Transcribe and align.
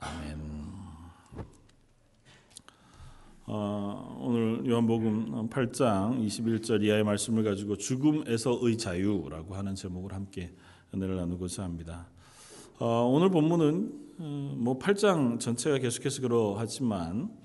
아멘. 0.00 0.40
어, 3.46 4.18
오늘 4.20 4.64
요한복음 4.64 5.48
8장 5.48 6.24
21절 6.24 6.84
이하의 6.84 7.02
말씀을 7.02 7.42
가지고 7.42 7.76
죽음에서의 7.76 8.78
자유라고 8.78 9.56
하는 9.56 9.74
제목을 9.74 10.12
함께 10.12 10.54
은혜를 10.94 11.16
나누고자 11.16 11.64
합니다. 11.64 12.08
어, 12.78 13.10
오늘 13.12 13.30
본문은 13.30 13.92
어, 14.20 14.54
뭐 14.56 14.78
8장 14.78 15.40
전체가 15.40 15.78
계속해서 15.78 16.22
그러하지만 16.22 17.36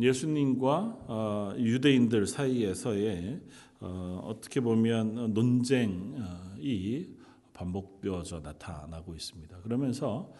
예수님과 0.00 0.96
어, 1.06 1.52
유대인들 1.58 2.26
사이에서의 2.26 3.42
어, 3.80 4.22
어떻게 4.24 4.60
보면 4.60 5.34
논쟁이 5.34 7.10
반복되어져 7.52 8.40
나타나고 8.40 9.14
있습니다. 9.14 9.58
그러면서 9.58 10.32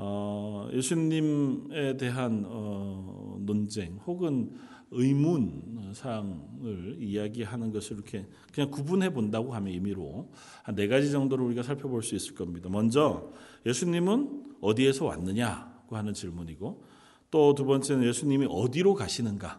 어, 0.00 0.68
예수님에 0.72 1.96
대한 1.96 2.44
어, 2.46 3.36
논쟁 3.40 3.96
혹은 4.06 4.52
의문 4.90 5.90
사항을 5.92 6.96
이야기하는 7.00 7.72
것을 7.72 7.96
이렇게 7.96 8.26
그냥 8.54 8.70
구분해 8.70 9.12
본다고 9.12 9.52
하면 9.54 9.72
의미로 9.72 10.30
한 10.62 10.74
네 10.76 10.86
가지 10.88 11.10
정도를 11.10 11.44
우리가 11.46 11.62
살펴볼 11.62 12.02
수 12.02 12.14
있을 12.14 12.34
겁니다. 12.34 12.68
먼저 12.70 13.30
예수님은 13.66 14.54
어디에서 14.60 15.04
왔느냐고 15.04 15.96
하는 15.96 16.14
질문이고 16.14 16.84
또 17.30 17.54
두 17.54 17.64
번째는 17.66 18.04
예수님이 18.04 18.46
어디로 18.48 18.94
가시는가라고 18.94 19.58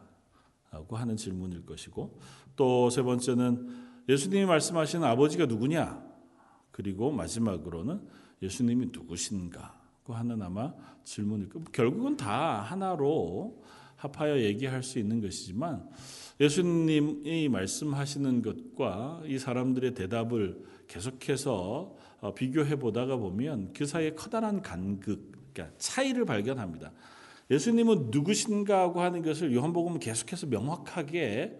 하는 0.97 1.15
질문일 1.17 1.65
것이고 1.65 2.17
또 2.55 2.89
세 2.89 3.03
번째는 3.03 3.67
예수님이 4.07 4.45
말씀하시는 4.45 5.05
아버지가 5.05 5.45
누구냐 5.45 6.01
그리고 6.71 7.11
마지막으로는 7.11 8.01
예수님이 8.41 8.87
누구신가 8.91 9.78
하는 10.13 10.41
아마 10.41 10.73
질문일 11.03 11.49
거 11.49 11.59
결국은 11.71 12.17
다 12.17 12.61
하나로 12.61 13.63
합하여 13.95 14.41
얘기할 14.41 14.83
수 14.83 14.99
있는 14.99 15.21
것이지만 15.21 15.87
예수님이 16.39 17.49
말씀하시는 17.49 18.41
것과 18.41 19.23
이 19.25 19.37
사람들의 19.37 19.93
대답을 19.93 20.63
계속해서 20.87 21.95
어, 22.21 22.33
비교해 22.33 22.77
보다가 22.77 23.17
보면 23.17 23.71
그 23.73 23.85
사이에 23.85 24.11
커다란 24.11 24.61
간극, 24.61 25.31
그러니까 25.53 25.75
차이를 25.77 26.25
발견합니다. 26.25 26.91
예수님은 27.51 28.09
누구신가 28.11 28.79
하고 28.79 29.01
하는 29.01 29.21
것을 29.21 29.53
요한복음은 29.53 29.99
계속해서 29.99 30.47
명확하게 30.47 31.59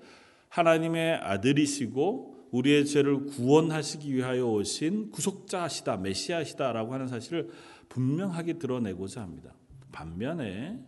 하나님의 0.50 1.16
아들이시고 1.16 2.50
우리의 2.52 2.86
죄를 2.86 3.25
구원하시기 3.25 4.14
위하여 4.14 4.47
오신 4.47 5.11
구속자시다, 5.11 5.97
메시아시다라고 5.97 6.94
하는 6.94 7.08
사실을 7.08 7.50
분명하게 7.90 8.59
드러내고자 8.59 9.22
합니다. 9.22 9.54
반면에 9.92 10.80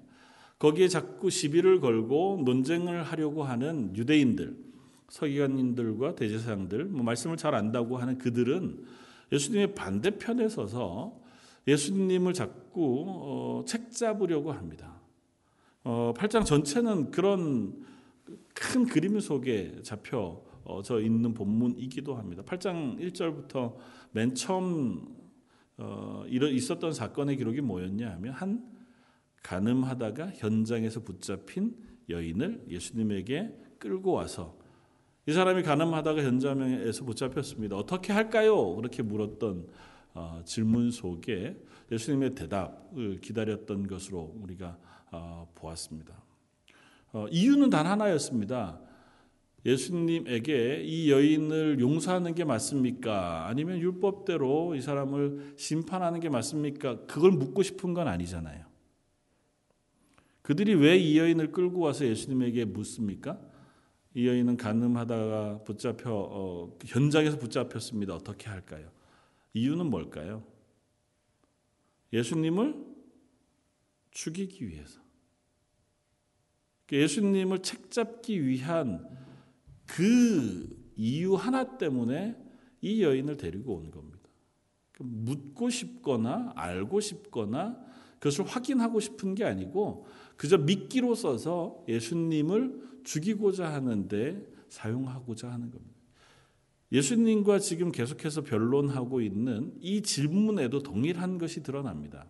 거기에 0.59 0.87
자꾸 0.87 1.29
시비를 1.29 1.79
걸고 1.79 2.43
논쟁을 2.45 3.03
하려고 3.03 3.43
하는 3.43 3.95
유대인들, 3.95 4.55
서기관님들과 5.09 6.15
대제사장들, 6.15 6.85
뭐 6.85 7.03
말씀을 7.03 7.35
잘 7.35 7.55
안다고 7.55 7.97
하는 7.97 8.17
그들은 8.17 8.85
예수님의 9.31 9.73
반대편에 9.73 10.47
서서 10.47 11.19
예수님을 11.67 12.33
자꾸 12.33 13.05
어, 13.07 13.63
책 13.65 13.91
잡으려고 13.91 14.51
합니다. 14.51 15.01
어, 15.83 16.13
8장 16.15 16.45
전체는 16.45 17.11
그런 17.11 17.83
큰 18.53 18.85
그림 18.85 19.19
속에 19.19 19.79
잡혀 19.83 20.41
어, 20.63 20.81
저 20.83 20.99
있는 20.99 21.33
본문이기도 21.33 22.15
합니다. 22.15 22.43
8장 22.43 22.99
1절부터 22.99 23.75
맨 24.11 24.35
처음 24.35 25.20
어, 25.81 26.23
있었던 26.27 26.93
사건의 26.93 27.37
기록이 27.37 27.61
뭐였냐 27.61 28.11
하면 28.11 28.33
한 28.33 28.71
가늠하다가 29.41 30.27
현장에서 30.35 30.99
붙잡힌 30.99 31.75
여인을 32.07 32.65
예수님에게 32.69 33.57
끌고 33.79 34.11
와서 34.11 34.57
이 35.25 35.33
사람이 35.33 35.63
가늠하다가 35.63 36.21
현장에서 36.21 37.03
붙잡혔습니다. 37.03 37.75
어떻게 37.75 38.13
할까요? 38.13 38.75
그렇게 38.75 39.01
물었던 39.01 39.67
어, 40.13 40.41
질문 40.45 40.91
속에 40.91 41.59
예수님의 41.91 42.35
대답을 42.35 43.19
기다렸던 43.21 43.87
것으로 43.87 44.35
우리가 44.41 44.77
어, 45.11 45.51
보았습니다. 45.55 46.13
어, 47.13 47.25
이유는 47.29 47.71
단 47.71 47.87
하나였습니다. 47.87 48.79
예수님에게 49.65 50.81
이 50.83 51.11
여인을 51.11 51.79
용서하는 51.79 52.33
게 52.33 52.43
맞습니까? 52.43 53.47
아니면 53.47 53.79
율법대로 53.79 54.75
이 54.75 54.81
사람을 54.81 55.53
심판하는 55.57 56.19
게 56.19 56.29
맞습니까? 56.29 57.05
그걸 57.05 57.31
묻고 57.31 57.61
싶은 57.61 57.93
건 57.93 58.07
아니잖아요. 58.07 58.65
그들이 60.41 60.73
왜 60.73 60.97
이 60.97 61.17
여인을 61.19 61.51
끌고 61.51 61.81
와서 61.81 62.05
예수님에게 62.05 62.65
묻습니까? 62.65 63.39
이 64.13 64.27
여인은 64.27 64.57
간음하다가 64.57 65.63
붙잡혀 65.63 66.09
어, 66.11 66.77
현장에서 66.85 67.37
붙잡혔습니다. 67.37 68.15
어떻게 68.15 68.49
할까요? 68.49 68.91
이유는 69.53 69.85
뭘까요? 69.85 70.43
예수님을 72.11 72.75
죽이기 74.09 74.67
위해서. 74.67 74.99
예수님을 76.91 77.59
책잡기 77.59 78.45
위한 78.45 79.07
그 79.91 80.69
이유 80.95 81.35
하나 81.35 81.77
때문에 81.77 82.37
이 82.81 83.03
여인을 83.03 83.37
데리고 83.37 83.75
온 83.75 83.91
겁니다. 83.91 84.19
묻고 84.99 85.69
싶거나 85.69 86.53
알고 86.55 87.01
싶거나 87.01 87.77
그것을 88.19 88.45
확인하고 88.45 88.99
싶은 88.99 89.35
게 89.35 89.43
아니고 89.43 90.05
그저 90.37 90.57
믿기로 90.57 91.15
써서 91.15 91.83
예수님을 91.87 93.01
죽이고자 93.03 93.73
하는데 93.73 94.47
사용하고자 94.69 95.51
하는 95.51 95.71
겁니다. 95.71 95.99
예수님과 96.91 97.59
지금 97.59 97.91
계속해서 97.91 98.43
변론하고 98.43 99.21
있는 99.21 99.73
이 99.81 100.01
질문에도 100.01 100.83
동일한 100.83 101.37
것이 101.37 101.63
드러납니다. 101.63 102.27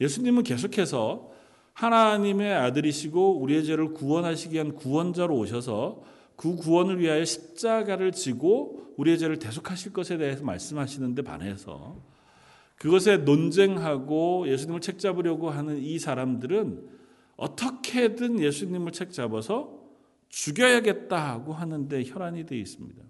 예수님은 0.00 0.44
계속해서 0.44 1.30
하나님의 1.74 2.54
아들이시고 2.54 3.40
우리의 3.40 3.64
죄를 3.64 3.92
구원하시기 3.92 4.54
위한 4.54 4.74
구원자로 4.74 5.36
오셔서 5.36 6.19
그 6.40 6.56
구원을 6.56 7.00
위하여 7.00 7.22
십자가를 7.22 8.12
지고 8.12 8.94
우리의 8.96 9.18
죄를 9.18 9.38
대속하실 9.38 9.92
것에 9.92 10.16
대해서 10.16 10.42
말씀하시는데 10.42 11.20
반해서 11.20 12.02
그것에 12.76 13.18
논쟁하고 13.18 14.48
예수님을 14.48 14.80
책 14.80 14.98
잡으려고 14.98 15.50
하는 15.50 15.76
이 15.76 15.98
사람들은 15.98 16.88
어떻게든 17.36 18.40
예수님을 18.40 18.92
책 18.92 19.12
잡아서 19.12 19.84
죽여야겠다 20.30 21.42
고 21.42 21.52
하는데 21.52 22.02
혈안이 22.06 22.46
되어 22.46 22.58
있습니다. 22.58 23.02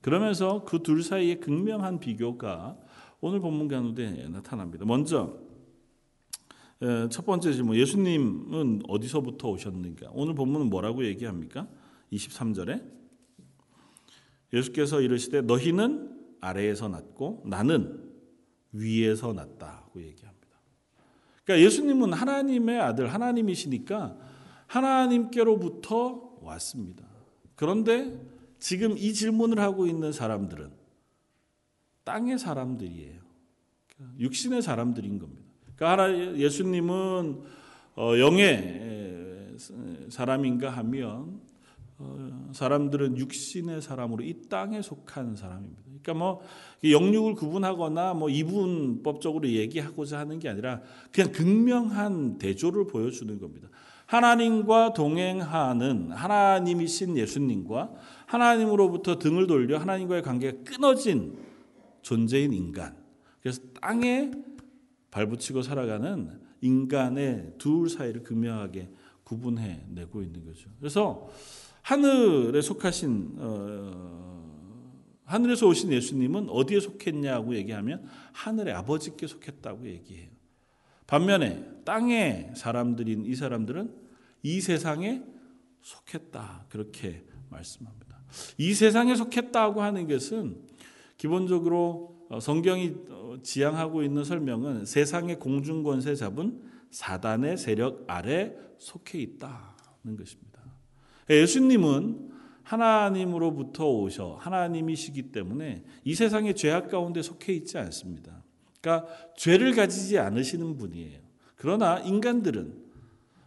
그러면서 0.00 0.64
그 0.64 0.82
둘 0.82 1.04
사이의 1.04 1.38
극명한 1.38 2.00
비교가 2.00 2.76
오늘 3.20 3.38
본문 3.38 3.68
가운데 3.68 4.26
나타납니다. 4.28 4.84
먼저 4.84 5.38
첫 7.10 7.24
번째 7.24 7.52
질문, 7.52 7.76
예수님은 7.76 8.82
어디서부터 8.88 9.50
오셨는가? 9.50 10.10
오늘 10.14 10.34
본문은 10.34 10.68
뭐라고 10.68 11.04
얘기합니까? 11.04 11.68
23절에 12.12 12.82
예수께서 14.52 15.00
이르시되 15.00 15.42
너희는 15.42 16.16
아래에서 16.40 16.88
났고 16.88 17.42
나는 17.46 18.12
위에서 18.72 19.32
났다고 19.32 20.00
얘기합니다. 20.00 20.36
그러니까 21.44 21.64
예수님은 21.64 22.12
하나님의 22.12 22.80
아들 22.80 23.12
하나님이시니까 23.12 24.18
하나님께로부터 24.66 26.36
왔습니다. 26.40 27.06
그런데 27.54 28.20
지금 28.58 28.96
이 28.98 29.12
질문을 29.12 29.58
하고 29.60 29.86
있는 29.86 30.12
사람들은 30.12 30.70
땅의 32.04 32.38
사람들이에요. 32.38 33.20
육신의 34.18 34.62
사람들인 34.62 35.18
겁니다. 35.18 35.46
그러니까 35.76 36.36
예수님은 36.38 37.42
어, 37.96 38.18
영의 38.18 39.56
사람인가 40.10 40.70
하면 40.70 41.02
어, 41.02 41.35
사람들은 42.52 43.16
육신의 43.16 43.80
사람으로 43.80 44.22
이 44.22 44.48
땅에 44.48 44.82
속한 44.82 45.36
사람입니다. 45.36 45.82
그러니까 45.86 46.14
뭐 46.14 46.40
영육을 46.84 47.34
구분하거나 47.34 48.14
뭐 48.14 48.28
이분법적으로 48.28 49.48
얘기하고자 49.48 50.18
하는 50.18 50.38
게 50.38 50.48
아니라 50.48 50.82
그냥 51.10 51.32
극명한 51.32 52.38
대조를 52.38 52.86
보여주는 52.86 53.38
겁니다. 53.38 53.68
하나님과 54.06 54.92
동행하는 54.92 56.12
하나님이신 56.12 57.16
예수님과 57.16 57.92
하나님으로부터 58.26 59.18
등을 59.18 59.46
돌려 59.46 59.78
하나님과의 59.78 60.22
관계가 60.22 60.58
끊어진 60.64 61.36
존재인 62.02 62.52
인간. 62.52 62.94
그래서 63.40 63.62
땅에 63.80 64.30
발붙이고 65.10 65.62
살아가는 65.62 66.40
인간의 66.60 67.54
둘 67.58 67.88
사이를 67.88 68.22
극명하게 68.22 68.90
구분해 69.24 69.86
내고 69.88 70.22
있는 70.22 70.44
거죠. 70.44 70.70
그래서 70.78 71.28
하늘에 71.86 72.62
속하신 72.62 73.36
어, 73.38 75.20
하늘에서 75.22 75.68
오신 75.68 75.92
예수님은 75.92 76.48
어디에 76.48 76.80
속했냐고 76.80 77.54
얘기하면 77.54 78.08
하늘의 78.32 78.74
아버지께 78.74 79.28
속했다고 79.28 79.86
얘기해요. 79.86 80.28
반면에 81.06 81.64
땅의 81.84 82.54
사람들인 82.56 83.24
이 83.26 83.36
사람들은 83.36 83.94
이 84.42 84.60
세상에 84.60 85.22
속했다. 85.80 86.66
그렇게 86.70 87.24
말씀합니다. 87.50 88.18
이 88.58 88.74
세상에 88.74 89.14
속했다고 89.14 89.80
하는 89.80 90.08
것은 90.08 90.60
기본적으로 91.16 92.26
어, 92.28 92.40
성경이 92.40 92.96
어, 93.10 93.36
지향하고 93.44 94.02
있는 94.02 94.24
설명은 94.24 94.86
세상의 94.86 95.38
공중 95.38 95.84
권세 95.84 96.16
잡은 96.16 96.64
사단의 96.90 97.56
세력 97.56 98.02
아래 98.08 98.56
속해 98.78 99.20
있다는 99.20 100.16
것입니다. 100.18 100.55
예수님은 101.28 102.30
하나님으로부터 102.62 103.88
오셔 103.88 104.36
하나님이시기 104.40 105.30
때문에 105.32 105.84
이 106.04 106.14
세상의 106.14 106.54
죄악 106.56 106.90
가운데 106.90 107.22
속해 107.22 107.52
있지 107.54 107.78
않습니다. 107.78 108.42
그러니까 108.80 109.08
죄를 109.36 109.74
가지지 109.74 110.18
않으시는 110.18 110.76
분이에요. 110.76 111.20
그러나 111.56 111.98
인간들은 112.00 112.86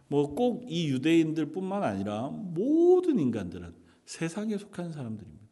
뭐 0.08 0.34
꼭 0.34 0.64
이 0.68 0.88
유대인들뿐만 0.88 1.84
아니라 1.84 2.28
모든 2.28 3.18
인간들은 3.18 3.72
세상에 4.04 4.58
속한 4.58 4.92
사람들입니다. 4.92 5.46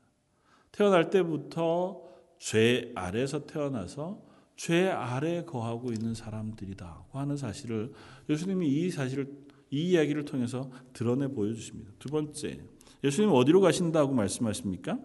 태어날 0.72 1.10
때부터 1.10 2.02
죄 2.38 2.92
아래서 2.94 3.46
태어나서 3.46 4.20
죄 4.56 4.88
아래 4.88 5.44
거하고 5.44 5.92
있는 5.92 6.14
사람들이다고 6.14 7.19
하는 7.19 7.36
사실을 7.36 7.92
예수님이 8.28 8.69
이 8.69 8.90
사실을 8.90 9.32
이 9.70 9.90
이야기를 9.90 10.24
통해서 10.24 10.70
드러내 10.92 11.28
보여주십니다. 11.28 11.90
두 11.98 12.08
번째, 12.08 12.60
예수님 13.04 13.30
어디로 13.30 13.60
가신다고 13.60 14.12
말씀하십니까? 14.12 14.98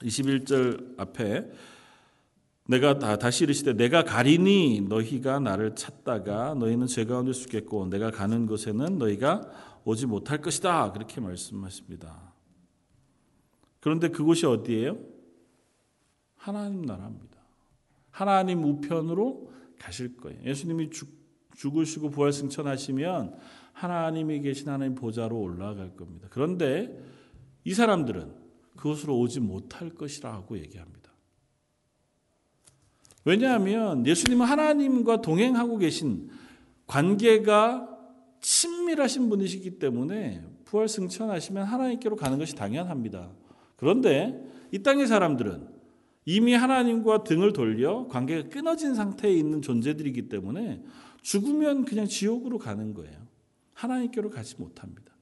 21절 0.00 0.98
앞에 0.98 1.50
내가 2.68 2.98
다시 3.18 3.44
이르시되 3.44 3.74
내가 3.74 4.04
가리니 4.04 4.82
너희가 4.82 5.40
나를 5.40 5.74
찾다가 5.74 6.54
너희는 6.54 6.86
죄 6.86 7.04
가운데 7.04 7.32
죽겠고 7.32 7.86
내가 7.86 8.10
가는 8.10 8.46
곳에는 8.46 8.98
너희가 8.98 9.42
오지 9.84 10.06
못할 10.06 10.40
것이다 10.40 10.92
그렇게 10.92 11.20
말씀하십니다. 11.20 12.32
그런데 13.80 14.08
그곳이 14.08 14.46
어디예요? 14.46 14.98
하나님 16.36 16.82
나라입니다. 16.82 17.38
하나님 18.10 18.62
우편으로 18.62 19.50
가실 19.78 20.16
거예요. 20.16 20.40
예수님이 20.44 20.90
죽, 20.90 21.08
죽으시고 21.56 22.10
부활 22.10 22.32
승천하시면 22.32 23.36
하나님이 23.72 24.40
계신 24.40 24.68
하나님 24.68 24.94
보좌로 24.94 25.40
올라갈 25.40 25.96
겁니다. 25.96 26.28
그런데 26.30 26.98
이 27.64 27.74
사람들은 27.74 28.32
그곳으로 28.76 29.18
오지 29.18 29.40
못할 29.40 29.90
것이라고 29.90 30.58
얘기합니다. 30.58 31.12
왜냐하면 33.24 34.04
예수님은 34.04 34.46
하나님과 34.46 35.20
동행하고 35.22 35.78
계신 35.78 36.28
관계가 36.86 37.88
친밀하신 38.40 39.28
분이시기 39.28 39.78
때문에 39.78 40.44
부활 40.64 40.88
승천하시면 40.88 41.64
하나님께로 41.64 42.16
가는 42.16 42.38
것이 42.38 42.56
당연합니다. 42.56 43.30
그런데 43.76 44.42
이 44.72 44.82
땅의 44.82 45.06
사람들은 45.06 45.68
이미 46.24 46.54
하나님과 46.54 47.24
등을 47.24 47.52
돌려 47.52 48.06
관계가 48.08 48.48
끊어진 48.48 48.94
상태에 48.94 49.32
있는 49.32 49.60
존재들이기 49.62 50.28
때문에 50.28 50.82
죽으면 51.22 51.84
그냥 51.84 52.06
지옥으로 52.06 52.58
가는 52.58 52.94
거예요. 52.94 53.26
하나님께로 53.74 54.30
가지 54.30 54.56
못합니다. 54.58 55.12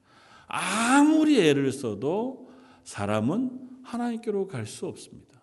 아무리 0.47 1.39
애를 1.39 1.71
써도 1.71 2.49
사람은 2.83 3.69
하나님께로 3.83 4.47
갈 4.47 4.65
수 4.65 4.85
없습니다. 4.87 5.41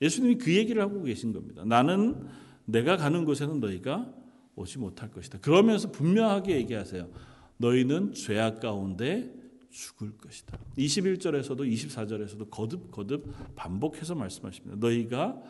예수님이 0.00 0.36
그 0.36 0.54
얘기를 0.54 0.82
하고 0.82 1.02
계신 1.02 1.32
겁니다. 1.32 1.64
나는 1.64 2.26
내가 2.64 2.96
가는 2.96 3.24
곳에는 3.24 3.60
너희가 3.60 4.12
오지 4.56 4.78
못할 4.78 5.10
것이다. 5.10 5.38
그러면서 5.38 5.90
분명하게 5.90 6.56
얘기하세요. 6.56 7.08
너희는 7.56 8.12
죄악 8.12 8.60
가운데 8.60 9.32
죽을 9.70 10.16
것이다. 10.18 10.58
21절에서도 10.76 11.60
24절에서도 11.60 12.50
거듭 12.50 12.90
거듭 12.90 13.32
반복해서 13.56 14.14
말씀하십니다. 14.14 14.76
너희가 14.76 15.40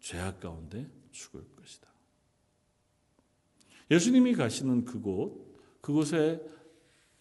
죄악 0.00 0.40
가운데 0.40 0.88
죽을 1.10 1.42
것이다. 1.56 1.91
예수님이 3.92 4.32
가시는 4.32 4.86
그곳, 4.86 5.54
그곳에 5.82 6.40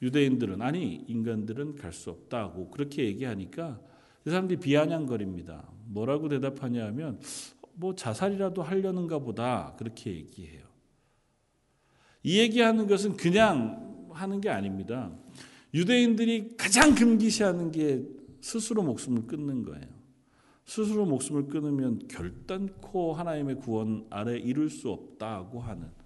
유대인들은 0.01 0.61
아니 0.61 1.03
인간들은 1.07 1.75
갈 1.75 1.91
수 1.91 2.09
없다고 2.09 2.71
그렇게 2.71 3.03
얘기하니까 3.03 3.81
그 4.23 4.29
사람들이 4.29 4.57
비아냥거립니다. 4.61 5.69
뭐라고 5.87 6.29
대답하냐 6.29 6.85
하면 6.87 7.19
뭐 7.73 7.93
자살이라도 7.93 8.63
하려는가 8.63 9.19
보다 9.19 9.75
그렇게 9.77 10.15
얘기해요. 10.15 10.63
이 12.23 12.39
얘기하는 12.39 12.87
것은 12.87 13.17
그냥 13.17 14.07
하는 14.13 14.39
게 14.39 14.49
아닙니다. 14.49 15.11
유대인들이 15.73 16.55
가장 16.55 16.95
금기시하는 16.95 17.71
게 17.71 18.05
스스로 18.39 18.81
목숨을 18.83 19.27
끊는 19.27 19.63
거예요. 19.63 19.87
스스로 20.65 21.05
목숨을 21.05 21.47
끊으면 21.47 22.07
결단코 22.07 23.13
하나님의 23.13 23.55
구원 23.55 24.05
아래 24.09 24.37
이룰 24.37 24.69
수 24.69 24.89
없다고 24.89 25.59
하는 25.59 26.00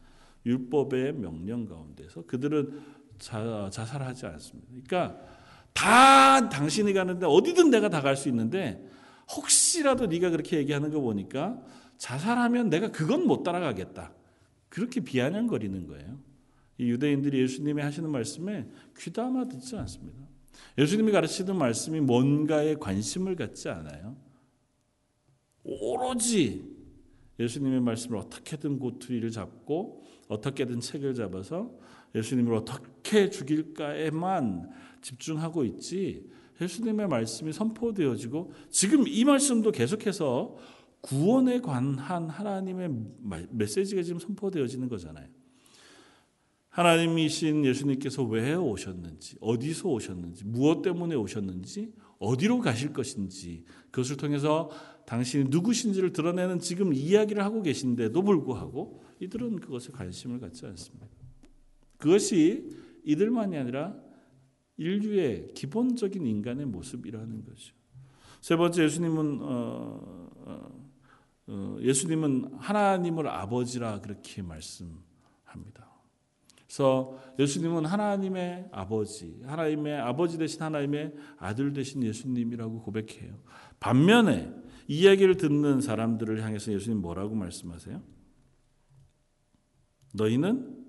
율법의 0.45 1.13
명령 1.13 1.65
가운데서 1.65 2.23
그들은 2.25 2.81
자, 3.17 3.69
자살하지 3.71 4.25
않습니다. 4.25 4.67
그러니까 4.71 5.19
다 5.73 6.49
당신이 6.49 6.93
가는데 6.93 7.25
어디든 7.25 7.69
내가 7.69 7.89
다 7.89 8.01
갈 8.01 8.15
수 8.15 8.29
있는데 8.29 8.85
혹시라도 9.35 10.05
네가 10.05 10.29
그렇게 10.29 10.57
얘기하는 10.57 10.91
거 10.91 10.99
보니까 11.01 11.59
자살하면 11.97 12.69
내가 12.69 12.91
그건 12.91 13.25
못 13.25 13.43
따라가겠다. 13.43 14.13
그렇게 14.69 14.99
비아냥거리는 15.01 15.87
거예요. 15.87 16.19
이 16.77 16.89
유대인들이 16.89 17.41
예수님이 17.41 17.81
하시는 17.81 18.09
말씀에 18.09 18.67
귀담아 18.97 19.47
듣지 19.47 19.77
않습니다. 19.77 20.19
예수님이 20.77 21.11
가르치는 21.11 21.55
말씀이 21.55 22.01
뭔가에 22.01 22.75
관심을 22.75 23.35
갖지 23.35 23.69
않아요. 23.69 24.15
오로지 25.63 26.63
예수님의 27.39 27.81
말씀을 27.81 28.17
어떻게든 28.17 28.79
고투리를 28.79 29.29
잡고 29.31 30.03
어떻게든 30.27 30.79
책을 30.79 31.13
잡아서 31.13 31.71
예수님을 32.13 32.53
어떻게 32.53 33.29
죽일까에만 33.29 34.69
집중하고 35.01 35.65
있지 35.65 36.29
예수님의 36.61 37.07
말씀이 37.07 37.51
선포되어지고 37.51 38.51
지금 38.69 39.07
이 39.07 39.25
말씀도 39.25 39.71
계속해서 39.71 40.55
구원에 41.01 41.59
관한 41.61 42.29
하나님의 42.29 42.89
메시지가 43.51 44.01
지금 44.01 44.19
선포되어지는 44.19 44.89
거잖아요. 44.89 45.27
하나님이신 46.69 47.63
예수님께서 47.63 48.23
왜 48.23 48.53
오셨는지, 48.53 49.37
어디서 49.39 49.87
오셨는지, 49.87 50.43
무엇 50.45 50.81
때문에 50.81 51.15
오셨는지, 51.15 51.93
어디로 52.19 52.59
가실 52.59 52.91
것인지, 52.91 53.63
그것을 53.91 54.17
통해서 54.17 54.69
당신이 55.05 55.45
누구신지를 55.49 56.11
드러내는 56.11 56.59
지금 56.59 56.93
이야기를 56.93 57.43
하고 57.43 57.61
계신데도 57.61 58.21
불구하고 58.21 59.04
이들은 59.19 59.59
그것에 59.59 59.91
관심을 59.91 60.39
갖지 60.39 60.65
않습니다. 60.65 61.07
그것이 61.97 62.77
이들만이 63.03 63.57
아니라 63.57 63.95
인류의 64.77 65.53
기본적인 65.53 66.25
인간의 66.25 66.65
모습이라는 66.65 67.45
거죠. 67.45 67.73
세 68.41 68.55
번째 68.55 68.83
예수님은 68.83 69.39
어, 69.41 70.29
어, 70.45 70.85
어, 71.47 71.77
예수님은 71.81 72.55
하나님을 72.57 73.27
아버지라 73.27 74.01
그렇게 74.01 74.41
말씀합니다. 74.41 75.85
그래서 76.65 77.17
예수님은 77.39 77.85
하나님의 77.85 78.69
아버지, 78.71 79.39
하나님의 79.45 79.99
아버지 79.99 80.37
되신 80.37 80.61
하나님의 80.61 81.13
아들 81.37 81.71
되신 81.73 82.03
예수님이라고 82.03 82.81
고백해요. 82.81 83.39
반면에 83.79 84.53
이야기를 84.87 85.37
듣는 85.37 85.81
사람들을 85.81 86.43
향해서 86.43 86.73
예수님 86.73 87.01
뭐라고 87.01 87.33
말씀하세요? 87.35 88.14
너희는 90.15 90.85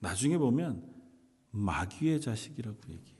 나중에 0.00 0.38
보면 0.38 0.84
마귀의 1.50 2.20
자식이라고 2.20 2.78
얘기해요. 2.92 3.16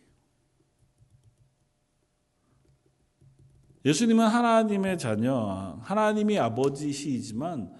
예수님은 3.85 4.27
하나님의 4.27 4.99
자녀, 4.99 5.79
하나님이 5.81 6.39
아버지시지만 6.39 7.73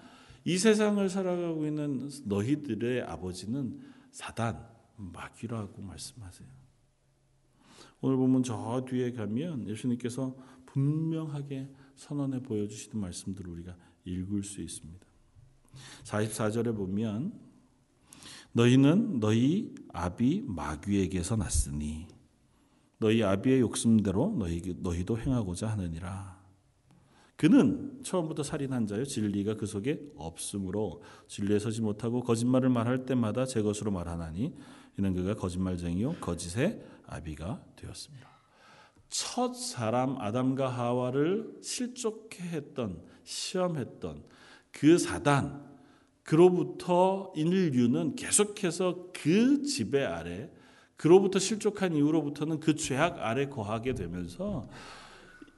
이 0.45 0.57
세상을 0.57 1.09
살아가고 1.09 1.65
있는 1.65 2.09
너희들의 2.23 3.01
아버지는 3.03 3.81
사단, 4.11 4.65
마귀라고 4.95 5.81
말씀하세요. 5.81 6.47
오늘 7.99 8.15
보면 8.15 8.43
저 8.43 8.85
뒤에 8.87 9.11
가면 9.11 9.67
예수님께서 9.67 10.35
분명하게 10.65 11.69
선언해 11.95 12.41
보여주시는 12.41 12.99
말씀들을 12.99 13.51
우리가 13.51 13.75
읽을 14.05 14.43
수 14.43 14.61
있습니다. 14.61 15.05
44절에 16.03 16.75
보면 16.75 17.33
너희는 18.53 19.19
너희 19.19 19.75
아비 19.93 20.43
마귀에게서 20.47 21.35
났으니 21.35 22.07
너희 22.99 23.23
아비의 23.23 23.59
욕심대로 23.61 24.35
너희 24.39 24.61
너희도 24.79 25.19
행하고자 25.19 25.67
하느니라. 25.67 26.37
그는 27.35 27.99
처음부터 28.03 28.41
살인한 28.41 28.87
자요 28.87 29.05
진리가 29.05 29.57
그 29.57 29.67
속에 29.67 30.01
없으므로 30.15 31.03
진리에 31.27 31.59
서지 31.59 31.81
못하고 31.81 32.21
거짓말을 32.23 32.69
말할 32.69 33.05
때마다 33.05 33.45
제 33.45 33.61
것으로 33.61 33.91
말하나니 33.91 34.55
이는 34.97 35.13
그가 35.13 35.35
거짓말쟁이요 35.35 36.15
거짓의 36.15 36.81
아비가 37.05 37.63
되었습니다. 37.75 38.27
첫 39.09 39.53
사람 39.53 40.17
아담과 40.19 40.67
하와를 40.67 41.59
실족해 41.61 42.43
했던 42.43 43.03
시험했던 43.23 44.23
그 44.71 44.97
사단 44.97 45.66
그로부터 46.27 47.31
인류는 47.37 48.17
계속해서 48.17 49.11
그 49.13 49.61
지배 49.61 50.03
아래 50.03 50.49
그로부터 50.97 51.39
실족한 51.39 51.95
이후로부터는 51.95 52.59
그 52.59 52.75
죄악 52.75 53.19
아래 53.19 53.47
거하게 53.47 53.93
되면서 53.93 54.67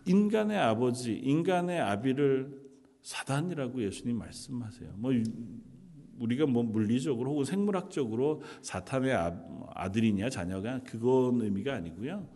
인간의 0.05 0.59
아버지, 0.59 1.13
인간의 1.13 1.79
아비를 1.81 2.61
사단이라고 3.01 3.81
예수님 3.81 4.19
말씀하세요. 4.19 4.91
뭐 4.97 5.11
우리가 6.19 6.45
뭐 6.45 6.61
물리적으로 6.61 7.31
혹은 7.31 7.45
생물학적으로 7.45 8.43
사탄의 8.61 9.11
아, 9.73 9.91
들이냐 9.91 10.29
자녀가 10.29 10.81
그건 10.83 11.41
의미가 11.41 11.73
아니고요. 11.73 12.29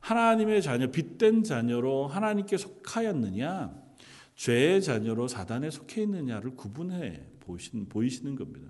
하나님의 0.00 0.62
자녀, 0.62 0.90
빛된 0.90 1.44
자녀로 1.44 2.08
하나님께 2.08 2.56
속하였느냐, 2.56 3.80
죄의 4.34 4.82
자녀로 4.82 5.28
사단에 5.28 5.70
속해 5.70 6.02
있느냐를 6.02 6.56
구분해 6.56 7.30
보이시는 7.88 8.36
겁니다. 8.36 8.68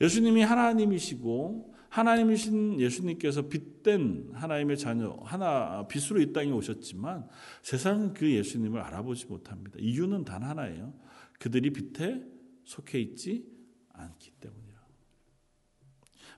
예수님이 0.00 0.42
하나님이시고 0.42 1.74
하나님이신 1.90 2.80
예수님께서 2.80 3.48
빛된 3.48 4.30
하나님의 4.32 4.78
자녀 4.78 5.18
하나 5.24 5.86
빛으로 5.88 6.20
이 6.20 6.32
땅에 6.32 6.50
오셨지만 6.52 7.28
세상은 7.62 8.14
그 8.14 8.30
예수님을 8.30 8.80
알아보지 8.80 9.26
못합니다. 9.26 9.76
이유는 9.80 10.24
단 10.24 10.42
하나예요. 10.42 10.94
그들이 11.38 11.70
빛에 11.72 12.24
속해 12.64 13.00
있지 13.00 13.44
않기 13.92 14.30
때문이라. 14.40 14.80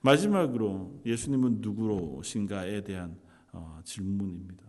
마지막으로 0.00 1.02
예수님은 1.04 1.60
누구로신가에 1.60 2.82
대한 2.82 3.18
어, 3.52 3.80
질문입니다. 3.84 4.64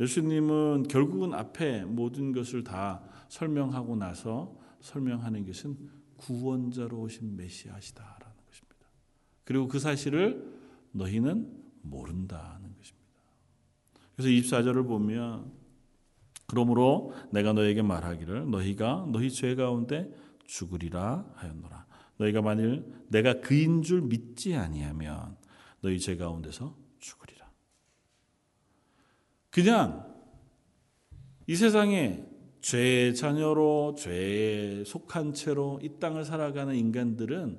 예수님은 0.00 0.84
결국은 0.84 1.34
앞에 1.34 1.84
모든 1.84 2.32
것을 2.32 2.64
다 2.64 3.02
설명하고 3.28 3.96
나서 3.96 4.58
설명하는 4.80 5.44
것은 5.46 5.76
구원자로 6.20 7.00
오신 7.00 7.36
메시아시다. 7.36 8.20
그리고 9.50 9.66
그 9.66 9.80
사실을 9.80 10.48
너희는 10.92 11.60
모른다는 11.82 12.72
것입니다. 12.76 13.10
그래서 14.14 14.28
24절을 14.28 14.86
보면 14.86 15.50
그러므로 16.46 17.12
내가 17.32 17.52
너에게 17.52 17.82
말하기를 17.82 18.48
너희가 18.48 19.08
너희 19.10 19.28
죄 19.28 19.56
가운데 19.56 20.08
죽으리라 20.46 21.32
하였노라. 21.34 21.84
너희가 22.18 22.42
만일 22.42 22.84
내가 23.08 23.40
그인 23.40 23.82
줄 23.82 24.02
믿지 24.02 24.54
아니하면 24.54 25.36
너희 25.80 25.98
죄 25.98 26.16
가운데서 26.16 26.76
죽으리라. 27.00 27.50
그냥 29.50 30.14
이 31.48 31.56
세상에 31.56 32.24
죄의 32.60 33.14
자녀로 33.14 33.94
죄에 33.98 34.84
속한 34.84 35.34
채로 35.34 35.80
이 35.82 35.98
땅을 35.98 36.24
살아가는 36.24 36.74
인간들은 36.74 37.58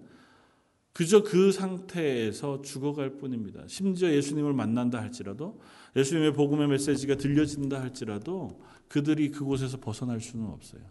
그저 0.94 1.24
그 1.24 1.52
상태에서 1.52 2.62
죽어갈 2.62 3.18
뿐입니다. 3.18 3.64
심지어 3.68 4.12
예수님을 4.12 4.54
만난다 4.54 5.02
할지라도 5.02 5.62
예수님의 5.96 6.34
복음의 6.34 6.68
메시지가 6.68 7.16
들려진다 7.16 7.82
할지라도 7.82 8.62
그들이 8.88 9.32
그곳에서 9.32 9.78
벗어날 9.80 10.20
수는 10.20 10.48
없어요. 10.48 10.82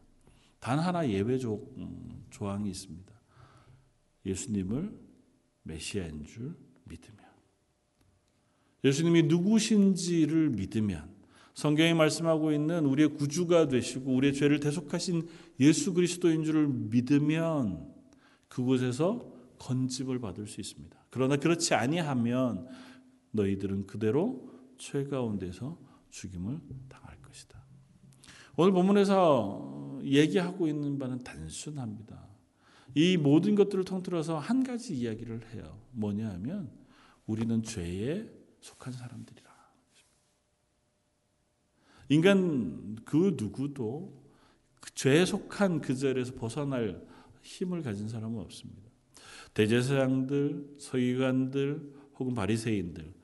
단 0.59 0.79
하나 0.79 1.09
예외 1.09 1.39
조, 1.39 1.67
음, 1.77 2.25
조항이 2.31 2.71
있습니다. 2.71 3.13
예수님을 4.25 4.93
메시아인 5.63 6.25
줄 6.25 6.55
믿으면 6.85 7.19
예수님이 8.85 9.25
누구신지를 9.25 10.51
믿으면 10.51 11.20
성경이 11.61 11.93
말씀하고 11.93 12.53
있는 12.53 12.87
우리의 12.87 13.11
구주가 13.17 13.69
되시고 13.69 14.15
우리의 14.15 14.33
죄를 14.33 14.61
대속하신 14.61 15.29
예수 15.61 15.93
그리스도인 15.93 16.43
줄을 16.43 16.67
믿으면 16.67 17.87
그곳에서 18.49 19.31
건집을 19.59 20.21
받을 20.21 20.47
수 20.47 20.63
있습니다. 20.63 20.99
그러나 21.11 21.37
그렇지 21.37 21.75
아니하면 21.75 22.67
너희들은 23.33 23.87
그대로 23.87 24.51
죄 24.79 25.05
가운데서 25.05 25.79
죽임을 26.09 26.61
당할 26.89 27.21
것이다. 27.21 27.63
오늘 28.57 28.73
본문에서 28.73 30.01
얘기하고 30.03 30.67
있는 30.67 30.99
바는 30.99 31.19
단순합니다. 31.19 32.27
이 32.95 33.19
모든 33.19 33.55
것들을 33.55 33.85
통틀어서 33.85 34.39
한 34.39 34.65
가지 34.65 34.97
이야기를 34.97 35.53
해요. 35.53 35.79
뭐냐 35.91 36.31
하면 36.31 36.71
우리는 37.27 37.63
죄에 37.63 38.31
속한 38.63 38.95
사람들이라. 38.95 39.50
인간 42.11 42.97
그 43.05 43.37
누구도 43.39 44.21
그 44.81 44.93
죄에 44.95 45.25
속한 45.25 45.81
그 45.81 45.95
자리에서 45.95 46.35
벗어날 46.35 47.07
힘을 47.43 47.83
가진 47.83 48.09
사람은 48.09 48.41
없습니다. 48.41 48.83
대제사장들, 49.55 50.75
서기관들 50.79 51.93
혹은 52.19 52.35
바리새인들 52.35 53.15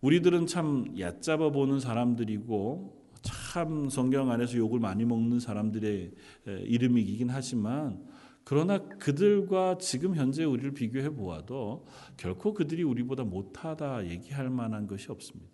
우리들은 0.00 0.46
참 0.46 0.98
얕잡아 0.98 1.50
보는 1.50 1.78
사람들이고 1.78 3.02
참 3.20 3.88
성경 3.90 4.30
안에서 4.30 4.56
욕을 4.56 4.80
많이 4.80 5.04
먹는 5.04 5.38
사람들의 5.38 6.12
이름이긴 6.46 7.28
하지만 7.28 8.02
그러나 8.44 8.78
그들과 8.78 9.76
지금 9.78 10.16
현재 10.16 10.44
우리를 10.44 10.72
비교해 10.72 11.10
보아도 11.10 11.86
결코 12.16 12.54
그들이 12.54 12.82
우리보다 12.82 13.24
못하다 13.24 14.08
얘기할 14.08 14.48
만한 14.48 14.86
것이 14.86 15.12
없습니다. 15.12 15.51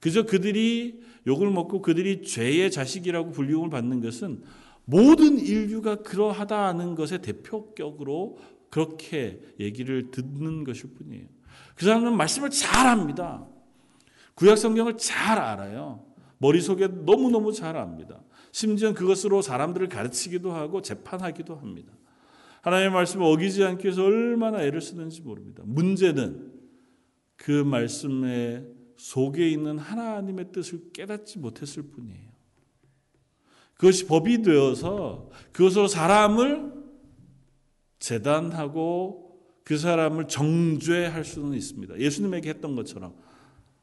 그저 0.00 0.24
그들이 0.24 1.00
욕을 1.26 1.50
먹고 1.50 1.82
그들이 1.82 2.22
죄의 2.22 2.70
자식이라고 2.70 3.32
불리움을 3.32 3.70
받는 3.70 4.00
것은 4.00 4.42
모든 4.84 5.38
인류가 5.38 5.96
그러하다는 5.96 6.94
것의 6.94 7.22
대표격으로 7.22 8.38
그렇게 8.70 9.40
얘기를 9.58 10.10
듣는 10.10 10.64
것일 10.64 10.90
뿐이에요. 10.94 11.26
그 11.74 11.84
사람은 11.84 12.16
말씀을 12.16 12.50
잘 12.50 12.86
압니다. 12.86 13.46
구약 14.34 14.58
성경을 14.58 14.98
잘 14.98 15.38
알아요. 15.38 16.04
머릿속에 16.38 16.86
너무너무 16.86 17.52
잘 17.52 17.76
압니다. 17.76 18.22
심지어 18.52 18.94
그것으로 18.94 19.42
사람들을 19.42 19.88
가르치기도 19.88 20.52
하고 20.52 20.82
재판하기도 20.82 21.56
합니다. 21.56 21.92
하나님의 22.62 22.92
말씀을 22.92 23.26
어기지 23.26 23.64
않기 23.64 23.84
위해서 23.84 24.04
얼마나 24.04 24.62
애를 24.62 24.80
쓰는지 24.80 25.22
모릅니다. 25.22 25.62
문제는 25.64 26.52
그 27.36 27.50
말씀의 27.50 28.75
속에 28.96 29.48
있는 29.48 29.78
하나님의 29.78 30.52
뜻을 30.52 30.92
깨닫지 30.92 31.38
못했을 31.38 31.82
뿐이에요. 31.84 32.26
그것이 33.74 34.06
법이 34.06 34.42
되어서 34.42 35.30
그것으로 35.52 35.86
사람을 35.86 36.72
재단하고 37.98 39.38
그 39.64 39.76
사람을 39.76 40.28
정죄할 40.28 41.24
수는 41.24 41.54
있습니다. 41.54 41.98
예수님에게 41.98 42.48
했던 42.48 42.76
것처럼 42.76 43.14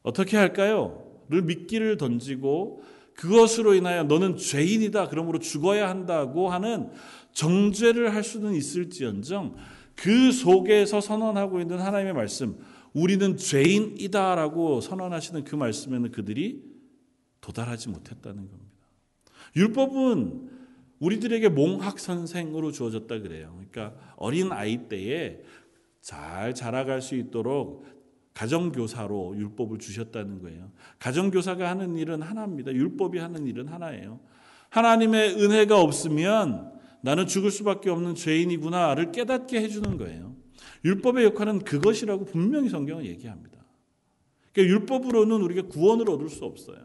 어떻게 0.01 0.37
할까요? 0.37 1.13
를 1.29 1.41
미끼를 1.41 1.97
던지고 1.97 2.83
그것으로 3.15 3.75
인하여 3.75 4.03
너는 4.03 4.37
죄인이다. 4.37 5.09
그러므로 5.09 5.39
죽어야 5.39 5.89
한다고 5.89 6.49
하는 6.49 6.89
정죄를 7.31 8.13
할 8.13 8.23
수는 8.23 8.53
있을지언정 8.53 9.55
그 9.95 10.31
속에서 10.31 10.99
선언하고 10.99 11.59
있는 11.61 11.79
하나님의 11.79 12.13
말씀, 12.13 12.57
우리는 12.93 13.37
죄인이다라고 13.37 14.81
선언하시는 14.81 15.43
그 15.43 15.55
말씀에는 15.55 16.11
그들이 16.11 16.63
도달하지 17.41 17.89
못했다는 17.89 18.49
겁니다. 18.49 18.73
율법은 19.55 20.49
우리들에게 20.99 21.49
몽학 21.49 21.99
선생으로 21.99 22.71
주어졌다 22.71 23.19
그래요. 23.19 23.53
그러니까 23.71 23.99
어린 24.15 24.51
아이 24.51 24.87
때에 24.87 25.41
잘 26.01 26.53
자라갈 26.53 27.01
수 27.01 27.15
있도록 27.15 27.85
가정교사로 28.33 29.35
율법을 29.37 29.79
주셨다는 29.79 30.41
거예요. 30.41 30.71
가정교사가 30.99 31.69
하는 31.69 31.97
일은 31.97 32.21
하나입니다. 32.21 32.71
율법이 32.71 33.19
하는 33.19 33.45
일은 33.45 33.67
하나예요. 33.67 34.19
하나님의 34.69 35.35
은혜가 35.35 35.79
없으면 35.79 36.71
나는 37.01 37.27
죽을 37.27 37.51
수밖에 37.51 37.89
없는 37.89 38.15
죄인이구나를 38.15 39.11
깨닫게 39.11 39.61
해주는 39.61 39.97
거예요. 39.97 40.35
율법의 40.85 41.25
역할은 41.25 41.59
그것이라고 41.59 42.25
분명히 42.25 42.69
성경은 42.69 43.05
얘기합니다. 43.05 43.63
그러니까 44.51 44.73
율법으로는 44.73 45.41
우리가 45.41 45.67
구원을 45.67 46.09
얻을 46.09 46.29
수 46.29 46.45
없어요. 46.45 46.77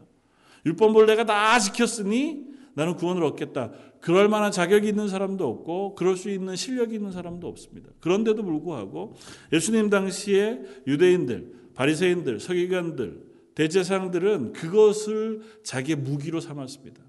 율법을 0.65 1.05
내가 1.05 1.25
다 1.25 1.59
지켰으니 1.59 2.47
나는 2.73 2.95
구원을 2.95 3.23
얻겠다. 3.23 3.71
그럴 3.99 4.29
만한 4.29 4.51
자격이 4.51 4.87
있는 4.87 5.07
사람도 5.09 5.47
없고 5.47 5.95
그럴 5.95 6.15
수 6.15 6.29
있는 6.29 6.55
실력이 6.55 6.95
있는 6.95 7.11
사람도 7.11 7.47
없습니다. 7.47 7.89
그런데도 7.99 8.43
불구하고 8.43 9.15
예수님 9.51 9.89
당시에 9.89 10.61
유대인들, 10.87 11.53
바리새인들, 11.73 12.39
서기관들, 12.39 13.29
대제사장들은 13.55 14.53
그것을 14.53 15.41
자기의 15.63 15.97
무기로 15.97 16.39
삼았습니다. 16.39 17.03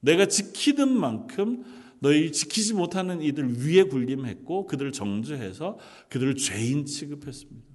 내가 0.00 0.26
지키는 0.26 0.88
만큼 0.88 1.64
너희 2.00 2.32
지키지 2.32 2.74
못하는 2.74 3.20
이들 3.20 3.66
위에 3.66 3.84
군림했고 3.84 4.66
그들을 4.66 4.92
정죄해서 4.92 5.78
그들을 6.08 6.36
죄인 6.36 6.86
취급했습니다. 6.86 7.66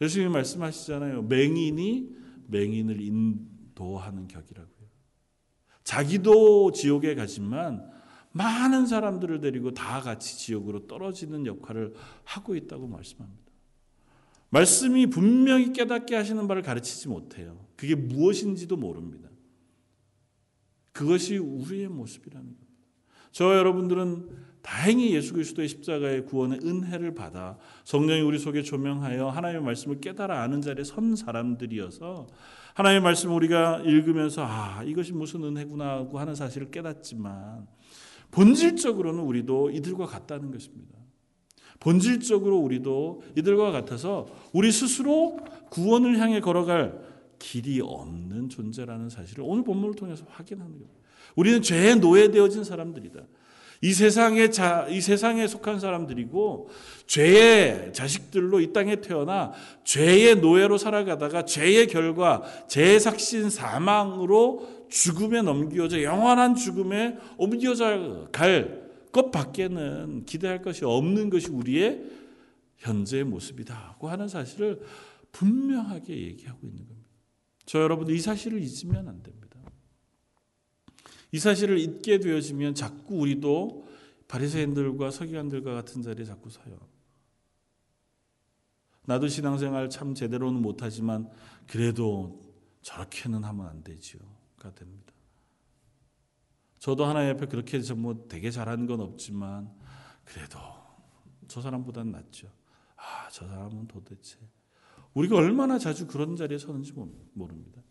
예수님이 0.00 0.32
말씀하시잖아요. 0.32 1.22
맹인이 1.22 2.10
맹인을 2.48 3.00
인도하는 3.00 4.28
격이라고요. 4.28 4.72
자기도 5.84 6.72
지옥에 6.72 7.14
가지만 7.14 7.90
많은 8.32 8.86
사람들을 8.86 9.40
데리고 9.40 9.72
다 9.72 10.00
같이 10.00 10.38
지옥으로 10.38 10.86
떨어지는 10.86 11.46
역할을 11.46 11.94
하고 12.24 12.56
있다고 12.56 12.86
말씀합니다. 12.86 13.42
말씀이 14.50 15.06
분명히 15.06 15.72
깨닫게 15.72 16.14
하시는 16.14 16.46
바를 16.46 16.62
가르치지 16.62 17.08
못해요. 17.08 17.66
그게 17.76 17.94
무엇인지도 17.94 18.76
모릅니다. 18.76 19.28
그것이 20.92 21.38
우리의 21.38 21.88
모습이라는 21.88 22.46
겁니다. 22.46 22.72
저 23.30 23.56
여러분들은 23.56 24.28
다행히 24.60 25.14
예수 25.14 25.32
그리스도의 25.32 25.68
십자가의 25.68 26.26
구원의 26.26 26.60
은혜를 26.62 27.14
받아 27.14 27.58
성령이 27.84 28.20
우리 28.20 28.38
속에 28.38 28.62
조명하여 28.62 29.28
하나님의 29.28 29.64
말씀을 29.64 30.00
깨달아 30.00 30.42
아는 30.42 30.60
자리에 30.60 30.84
선 30.84 31.16
사람들이어서 31.16 32.28
하나님의 32.74 33.02
말씀을 33.02 33.34
우리가 33.34 33.80
읽으면서 33.84 34.44
아 34.46 34.82
이것이 34.84 35.12
무슨 35.12 35.42
은혜구나 35.42 35.90
하고 35.90 36.18
하는 36.18 36.34
사실을 36.34 36.70
깨닫지만 36.70 37.66
본질적으로는 38.30 39.20
우리도 39.20 39.70
이들과 39.70 40.06
같다는 40.06 40.52
것입니다. 40.52 40.98
본질적으로 41.80 42.58
우리도 42.58 43.22
이들과 43.36 43.72
같아서 43.72 44.28
우리 44.52 44.70
스스로 44.70 45.38
구원을 45.70 46.18
향해 46.18 46.40
걸어갈 46.40 47.11
길이 47.42 47.80
없는 47.80 48.48
존재라는 48.48 49.10
사실을 49.10 49.42
오늘 49.44 49.64
본문을 49.64 49.96
통해서 49.96 50.24
확인하는 50.30 50.78
거예요. 50.78 50.88
우리는 51.34 51.60
죄에 51.60 51.96
노예되어진 51.96 52.62
사람들이다. 52.62 53.20
이 53.84 53.92
세상에 53.92 54.48
자, 54.50 54.86
이 54.88 55.00
세상에 55.00 55.48
속한 55.48 55.80
사람들이고 55.80 56.70
죄의 57.08 57.92
자식들로 57.92 58.60
이 58.60 58.72
땅에 58.72 59.00
태어나 59.00 59.50
죄의 59.82 60.36
노예로 60.36 60.78
살아가다가 60.78 61.44
죄의 61.44 61.88
결과 61.88 62.42
죄의 62.68 63.00
삭신 63.00 63.50
사망으로 63.50 64.86
죽음에 64.88 65.42
넘겨져 65.42 66.00
영원한 66.02 66.54
죽음에 66.54 67.18
옮겨져 67.38 68.28
갈 68.30 68.88
것밖에는 69.10 70.26
기대할 70.26 70.62
것이 70.62 70.84
없는 70.84 71.28
것이 71.28 71.48
우리의 71.48 72.04
현재의 72.76 73.24
모습이다고 73.24 74.08
하는 74.08 74.28
사실을 74.28 74.80
분명하게 75.32 76.16
얘기하고 76.16 76.60
있는 76.62 76.86
겁니다. 76.86 76.91
저 77.66 77.80
여러분들 77.80 78.14
이 78.14 78.20
사실을 78.20 78.60
잊으면 78.60 79.08
안 79.08 79.22
됩니다. 79.22 79.58
이 81.30 81.38
사실을 81.38 81.78
잊게 81.78 82.18
되어지면 82.18 82.74
자꾸 82.74 83.20
우리도 83.20 83.88
바리새인들과 84.28 85.10
서기관들과 85.10 85.74
같은 85.74 86.02
자리에 86.02 86.24
자꾸 86.24 86.50
서요. 86.50 86.78
나도 89.04 89.28
신앙생활 89.28 89.90
참 89.90 90.14
제대로는 90.14 90.60
못하지만 90.60 91.28
그래도 91.66 92.40
저렇게는 92.82 93.44
하면 93.44 93.66
안 93.66 93.82
되지요가 93.82 94.74
됩니다. 94.74 95.12
저도 96.78 97.04
하나님 97.04 97.34
앞에 97.34 97.46
그렇게 97.46 97.80
뭐 97.94 98.26
되게 98.28 98.50
잘하는 98.50 98.86
건 98.86 99.00
없지만 99.00 99.72
그래도 100.24 100.58
저 101.48 101.60
사람보다는 101.60 102.12
낫죠. 102.12 102.48
아, 102.96 103.28
저 103.30 103.46
사람은 103.46 103.88
도대체 103.88 104.38
우리가 105.14 105.36
얼마나 105.36 105.78
자주 105.78 106.06
그런 106.06 106.36
자리에 106.36 106.58
서는지 106.58 106.92
모릅니다. 107.32 107.82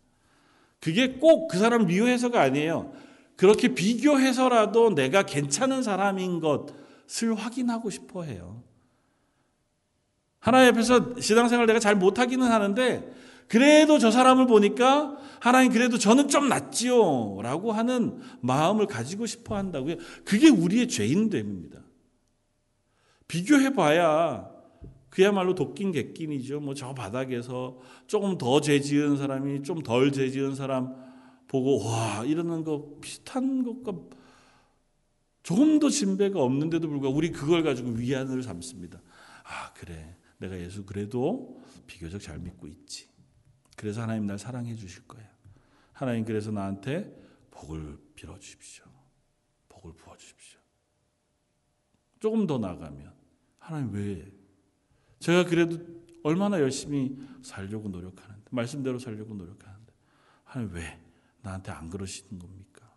그게 0.80 1.14
꼭 1.14 1.48
그 1.48 1.58
사람 1.58 1.86
미워해서가 1.86 2.40
아니에요. 2.40 2.92
그렇게 3.36 3.68
비교해서라도 3.68 4.94
내가 4.94 5.22
괜찮은 5.22 5.82
사람인 5.82 6.40
것을 6.40 7.34
확인하고 7.34 7.90
싶어 7.90 8.24
해요. 8.24 8.62
하나님 10.38 10.74
앞에서 10.74 11.20
신앙생활 11.20 11.66
내가 11.66 11.78
잘 11.78 11.94
못하기는 11.94 12.46
하는데 12.46 13.12
그래도 13.48 13.98
저 13.98 14.10
사람을 14.10 14.46
보니까 14.46 15.16
하나님 15.40 15.72
그래도 15.72 15.98
저는 15.98 16.28
좀 16.28 16.48
낫지요 16.48 17.40
라고 17.42 17.72
하는 17.72 18.20
마음을 18.40 18.86
가지고 18.86 19.26
싶어 19.26 19.56
한다고요. 19.56 19.96
그게 20.24 20.48
우리의 20.48 20.88
죄인됨입니다. 20.88 21.80
비교해 23.28 23.72
봐야 23.72 24.51
그야말로 25.12 25.54
도낀 25.54 25.92
객긴이죠. 25.92 26.60
뭐 26.60 26.72
저 26.74 26.94
바닥에서 26.94 27.78
조금 28.06 28.38
더 28.38 28.60
죄 28.60 28.80
지은 28.80 29.18
사람이 29.18 29.62
좀 29.62 29.82
덜 29.82 30.10
죄 30.10 30.30
지은 30.30 30.54
사람 30.54 30.94
보고 31.48 31.84
와 31.84 32.24
이러는 32.24 32.64
거 32.64 32.96
비슷한 33.00 33.62
것과 33.62 33.92
조금 35.42 35.78
더 35.78 35.90
진배가 35.90 36.40
없는데도 36.42 36.88
불구하고 36.88 37.14
우리 37.16 37.30
그걸 37.30 37.62
가지고 37.62 37.90
위안을 37.90 38.42
삼습니다. 38.42 39.02
아 39.44 39.72
그래 39.74 40.16
내가 40.38 40.58
예수 40.58 40.86
그래도 40.86 41.60
비교적 41.86 42.20
잘 42.20 42.38
믿고 42.38 42.66
있지. 42.68 43.08
그래서 43.76 44.00
하나님 44.00 44.26
날 44.26 44.38
사랑해 44.38 44.74
주실 44.74 45.06
거야. 45.06 45.28
하나님 45.92 46.24
그래서 46.24 46.50
나한테 46.50 47.14
복을 47.50 47.98
빌어 48.14 48.38
주십시오. 48.38 48.86
복을 49.68 49.92
부어 49.92 50.16
주십시오. 50.16 50.58
조금 52.18 52.46
더 52.46 52.56
나가면 52.56 53.12
하나님 53.58 53.92
왜 53.92 54.41
제가 55.22 55.44
그래도 55.44 55.78
얼마나 56.24 56.60
열심히 56.60 57.16
살려고 57.42 57.88
노력하는데 57.88 58.42
말씀대로 58.50 58.98
살려고 58.98 59.34
노력하는데 59.34 59.92
하나님 60.42 60.74
왜 60.74 61.00
나한테 61.42 61.70
안 61.70 61.88
그러시는 61.88 62.40
겁니까? 62.40 62.92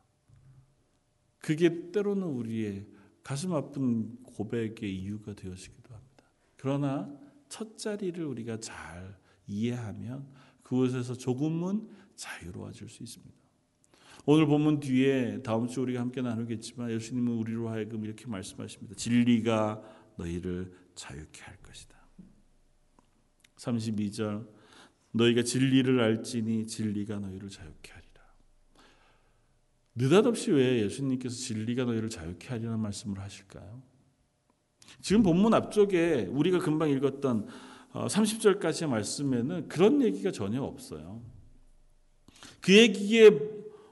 그게 1.38 1.92
때로는 1.92 2.24
우리의 2.24 2.88
가슴 3.24 3.54
아픈 3.54 4.18
고백의 4.24 4.92
이유가 4.92 5.36
되어지기도 5.36 5.94
합니다. 5.94 6.24
그러나 6.58 7.16
첫 7.48 7.78
자리를 7.78 8.24
우리가 8.26 8.60
잘 8.60 9.16
이해하면 9.46 10.28
그곳에서 10.64 11.14
조금은 11.14 11.88
자유로워질 12.16 12.90
수 12.90 13.04
있습니다. 13.04 13.36
오늘 14.26 14.48
본문 14.48 14.80
뒤에 14.80 15.44
다음 15.44 15.68
주 15.68 15.82
우리가 15.82 16.02
함께 16.02 16.24
나누겠지만 16.24 16.90
예수님은 16.90 17.34
우리로 17.34 17.70
하여금 17.70 18.04
이렇게 18.04 18.26
말씀하십니다. 18.26 18.96
진리가 18.96 19.84
너희를 20.18 20.74
자유케 20.96 21.44
할 21.44 21.58
것이다. 21.58 21.95
32절 23.58 24.48
너희가 25.12 25.44
진리를 25.44 26.00
알지니 26.00 26.68
진리가 26.68 27.20
너희를 27.20 27.50
자유케 27.50 27.92
하리라. 27.92 28.06
느닷없이 29.96 30.52
왜 30.52 30.84
예수님께서 30.84 31.36
진리가 31.36 31.86
너희를 31.86 32.10
자유케 32.10 32.50
하리라는 32.50 32.80
말씀을 32.80 33.20
하실까요? 33.20 33.82
지금 35.02 35.24
본문 35.24 35.54
앞쪽에 35.54 36.28
우리가 36.30 36.60
금방 36.60 36.90
읽었던 36.90 37.48
30절까지의 37.94 38.86
어, 38.86 38.88
말씀에는 38.90 39.68
그런 39.70 40.02
얘기가 40.02 40.32
전혀 40.32 40.62
없어요. 40.62 41.22
그 42.60 42.76
얘기에 42.76 43.30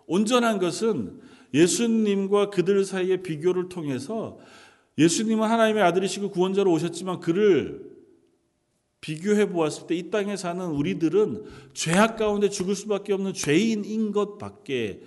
온전한 0.08 0.60
것은 0.60 1.22
예수님과 1.54 2.50
그들 2.50 2.84
사이의 2.84 3.24
비교를 3.24 3.70
통해서 3.70 4.40
예수님은 4.98 5.48
하나님의 5.48 5.84
아들이시고 5.84 6.32
구원자로 6.32 6.72
오셨지만 6.72 7.20
그를 7.20 7.93
비교해 9.04 9.50
보았을 9.50 9.86
때 9.86 9.96
이 9.96 10.10
땅에 10.10 10.38
사는 10.38 10.66
우리들은 10.66 11.44
죄악 11.74 12.16
가운데 12.16 12.48
죽을 12.48 12.74
수밖에 12.74 13.12
없는 13.12 13.34
죄인인 13.34 14.14
것밖에 14.14 15.02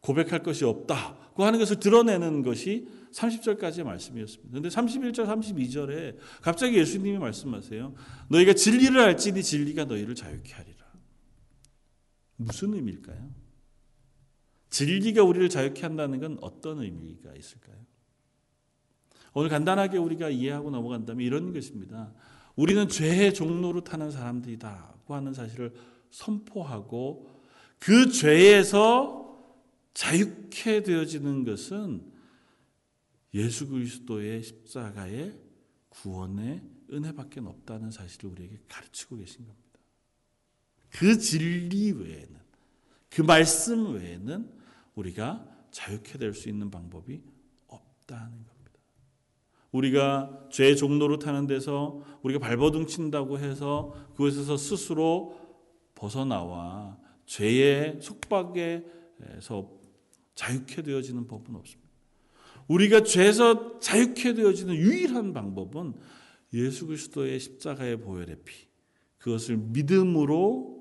고백할 0.00 0.42
것이 0.42 0.64
없다고 0.64 1.44
하는 1.44 1.60
것을 1.60 1.78
드러내는 1.78 2.42
것이 2.42 2.88
30절까지의 3.12 3.84
말씀이었습니다. 3.84 4.50
그런데 4.50 4.68
31절, 4.68 5.26
32절에 5.26 6.16
갑자기 6.42 6.76
예수님이 6.76 7.18
말씀하세요. 7.18 7.94
너희가 8.30 8.52
진리를 8.52 8.98
알지니 8.98 9.42
진리가 9.44 9.84
너희를 9.84 10.16
자유케 10.16 10.52
하리라. 10.52 10.84
무슨 12.34 12.74
의미일까요? 12.74 13.30
진리가 14.70 15.22
우리를 15.22 15.48
자유케 15.48 15.82
한다는 15.82 16.18
건 16.18 16.36
어떤 16.40 16.80
의미가 16.80 17.32
있을까요? 17.36 17.76
오늘 19.34 19.50
간단하게 19.50 19.98
우리가 19.98 20.30
이해하고 20.30 20.70
넘어간다면 20.70 21.24
이런 21.24 21.52
것입니다. 21.52 22.12
우리는 22.56 22.88
죄의 22.88 23.34
종로로 23.34 23.84
타는 23.84 24.10
사람들이다고 24.10 25.14
하는 25.14 25.34
사실을 25.34 25.74
선포하고 26.10 27.30
그 27.78 28.10
죄에서 28.10 29.26
자유케 29.94 30.82
되어지는 30.82 31.44
것은 31.44 32.12
예수 33.34 33.68
그리스도의 33.68 34.42
십자가의 34.42 35.38
구원의 35.90 36.62
은혜밖에 36.90 37.40
없다는 37.40 37.90
사실을 37.90 38.30
우리에게 38.30 38.58
가르치고 38.68 39.16
계신 39.16 39.46
겁니다. 39.46 39.62
그 40.90 41.18
진리 41.18 41.92
외에는 41.92 42.36
그 43.10 43.22
말씀 43.22 43.94
외에는 43.94 44.50
우리가 44.94 45.46
자유케 45.70 46.18
될 46.18 46.32
수 46.32 46.48
있는 46.48 46.70
방법이 46.70 47.22
없다는 47.66 48.30
겁니다. 48.30 48.55
우리가 49.72 50.48
죄 50.50 50.74
종로로 50.74 51.18
타는 51.18 51.46
데서 51.46 52.00
우리가 52.22 52.40
발버둥 52.40 52.86
친다고 52.86 53.38
해서 53.38 53.94
그것에서 54.16 54.56
스스로 54.56 55.38
벗어나와 55.94 56.98
죄의 57.26 57.98
속박에 58.00 58.84
죄에서 59.34 59.70
자유케 60.34 60.82
되어지는 60.82 61.26
법은 61.26 61.54
없습니다. 61.56 61.90
우리가 62.68 63.02
죄에서 63.02 63.78
자유케 63.78 64.34
되어지는 64.34 64.74
유일한 64.74 65.32
방법은 65.32 65.94
예수 66.52 66.86
그리스도의 66.86 67.40
십자가의 67.40 68.00
보혈의 68.00 68.36
피, 68.44 68.68
그것을 69.18 69.56
믿음으로 69.56 70.76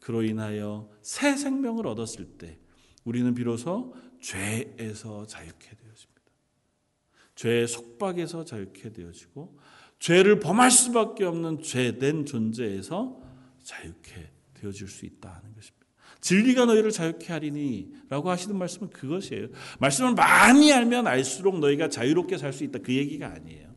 그로 0.00 0.22
인하여 0.22 0.90
새 1.02 1.36
생명을 1.36 1.86
얻었을 1.86 2.24
때 2.36 2.58
우리는 3.04 3.34
비로소 3.34 3.94
죄에서 4.20 5.26
자유케 5.26 5.58
되어집니다. 5.58 5.83
죄의 7.34 7.66
속박에서 7.66 8.44
자유케 8.44 8.92
되어지고 8.92 9.58
죄를 9.98 10.40
범할 10.40 10.70
수밖에 10.70 11.24
없는 11.24 11.62
죄된 11.62 12.26
존재에서 12.26 13.20
자유케 13.62 14.30
되어질 14.54 14.88
수 14.88 15.06
있다는 15.06 15.54
것입니다. 15.54 15.84
진리가 16.20 16.64
너희를 16.64 16.90
자유케 16.90 17.32
하리니라고 17.32 18.30
하시는 18.30 18.56
말씀은 18.56 18.90
그것이에요. 18.90 19.48
말씀을 19.78 20.14
많이 20.14 20.72
알면 20.72 21.06
알수록 21.06 21.58
너희가 21.58 21.88
자유롭게 21.88 22.38
살 22.38 22.52
수 22.52 22.64
있다 22.64 22.78
그 22.78 22.94
얘기가 22.94 23.26
아니에요. 23.26 23.74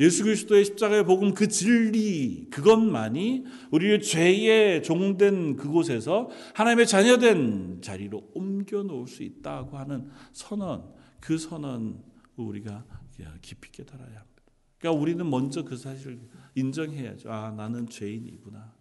예수 0.00 0.24
그리스도의 0.24 0.64
십자가의 0.64 1.04
복음 1.04 1.34
그 1.34 1.46
진리 1.46 2.48
그것만이 2.50 3.44
우리를 3.70 4.00
죄의 4.00 4.82
종된 4.82 5.54
그곳에서 5.54 6.30
하나님의 6.54 6.88
자녀된 6.88 7.80
자리로 7.80 8.30
옮겨 8.34 8.82
놓을 8.82 9.06
수 9.06 9.22
있다고 9.22 9.78
하는 9.78 10.10
선언 10.32 10.92
그 11.24 11.38
선언 11.38 12.04
우리가 12.36 12.84
깊이 13.40 13.72
깨달아야 13.72 14.06
합니다. 14.06 14.42
그러니까 14.78 15.00
우리는 15.00 15.30
먼저 15.30 15.64
그 15.64 15.74
사실을 15.74 16.20
인정해야죠. 16.54 17.32
아 17.32 17.50
나는 17.50 17.88
죄인이구나. 17.88 18.74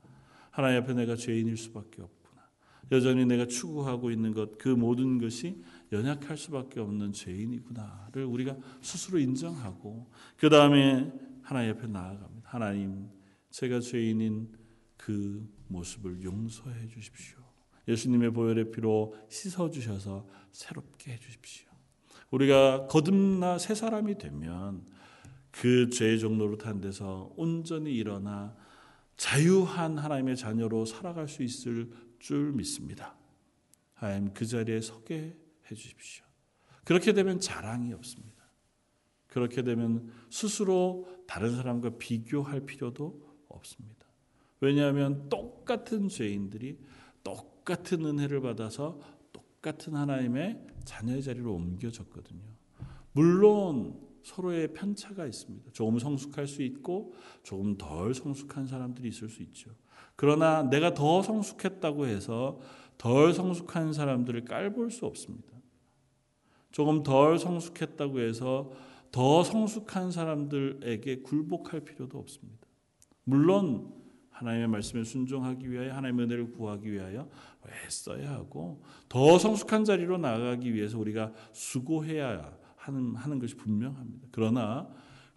하나님 0.51 0.84
앞에 0.84 0.93
내가 0.93 1.15
죄인일 1.15 1.56
수밖에 1.56 2.01
없구나. 2.01 2.49
여전히 2.91 3.25
내가 3.25 3.47
추구하고 3.47 4.12
있는 4.12 4.34
것 4.34 4.58
그 4.58 4.67
모든 4.67 5.19
것이 5.19 5.63
연약할 5.93 6.36
수밖에 6.36 6.82
없는 6.82 7.13
죄인이구나를 7.13 8.25
우리가 8.25 8.58
스스로 8.82 9.19
인정하고 9.19 10.12
그 10.36 10.49
다음에 10.49 11.13
하나님 11.43 11.69
옆에 11.69 11.88
나아갑니다. 11.88 12.49
하나님, 12.49 13.08
제가 13.51 13.79
죄인인 13.79 14.51
그 14.97 15.49
모습을 15.69 16.21
용서해 16.21 16.88
주십시오. 16.88 17.39
예수님의 17.88 18.32
보혈의 18.32 18.71
피로 18.71 19.15
씻어 19.29 19.69
주셔서 19.69 20.27
새롭게 20.51 21.13
해 21.13 21.19
주십시오. 21.19 21.72
우리가 22.34 22.88
거듭나 22.88 23.60
새 23.60 23.76
사람이 23.76 24.17
되면 24.17 24.84
그 25.52 25.89
죄의 25.91 26.19
종로로 26.19 26.58
탄 26.58 26.82
데서 26.82 27.32
온전히 27.38 27.93
일어나 27.93 28.56
자유한 29.17 30.00
하나님의 30.00 30.36
자녀로 30.36 30.86
살아갈 30.86 31.28
수 31.28 31.43
있을 31.43 31.91
줄 32.17 32.52
믿습니다. 32.54 33.15
하나님 33.93 34.34
그 34.34 34.48
자리에 34.48 34.82
서게 34.82 35.38
해 35.69 35.76
주십시오. 35.76 36.26
그렇게 36.84 37.13
되면 37.13 37.39
자랑이 37.39 37.93
없습니다. 37.93 38.43
그렇게 39.28 39.62
되면 39.62 40.12
스스로 40.32 41.08
다른 41.28 41.56
사람과 41.56 41.91
비교할 42.00 42.62
필요도 42.62 43.22
없습니다. 43.50 44.08
왜냐하면 44.60 45.30
똑같은 45.30 46.10
죄인들이 46.10 46.80
똑같은 47.24 48.04
은혜를 48.06 48.41
받아서 48.41 49.00
똑 49.00 49.12
같은 49.63 49.95
하나님의 49.95 50.67
자녀의 50.84 51.23
자리로 51.23 51.56
옮겨졌거든요. 51.56 52.43
물론 53.13 53.99
서로의 54.21 54.73
편차가 54.73 55.26
있습니다. 55.26 55.71
조금 55.71 55.97
성숙할 55.97 56.47
수 56.47 56.62
있고 56.62 57.13
조금 57.41 57.78
덜 57.78 58.13
성숙한 58.13 58.67
사람들이 58.67 59.08
있을 59.08 59.30
수 59.30 59.41
있죠. 59.41 59.71
그러나 60.15 60.63
내가 60.63 60.93
더 60.93 61.23
성숙했다고 61.23 62.06
해서 62.06 62.60
덜 62.97 63.34
성숙한 63.34 63.93
사람들을 63.93 64.45
깔볼 64.45 64.91
수 64.91 65.06
없습니다. 65.06 65.52
조금 66.71 67.04
덜 67.04 67.39
성숙했다고 67.39 68.19
해서 68.19 68.71
더 69.12 69.43
성숙한 69.43 70.12
사람들에게 70.12 71.21
굴복할 71.21 71.82
필요도 71.82 72.17
없습니다. 72.17 72.67
물론 73.23 74.02
하나님의 74.34 74.67
말씀에 74.67 75.04
순종하기 75.04 75.72
위하여 75.72 75.93
하나님의 75.96 76.26
은혜를 76.26 76.52
구하기 76.52 76.91
위하여 76.91 77.30
애써야 77.86 78.32
하고 78.32 78.84
더 79.08 79.39
성숙한 79.39 79.86
자리로 79.86 80.17
나아가기 80.17 80.74
위해서 80.74 81.00
우리가 81.00 81.32
수고해야 81.54 82.54
하는, 82.76 83.15
하는 83.15 83.39
것이 83.39 83.56
분명합니다. 83.56 84.28
그러나 84.32 84.89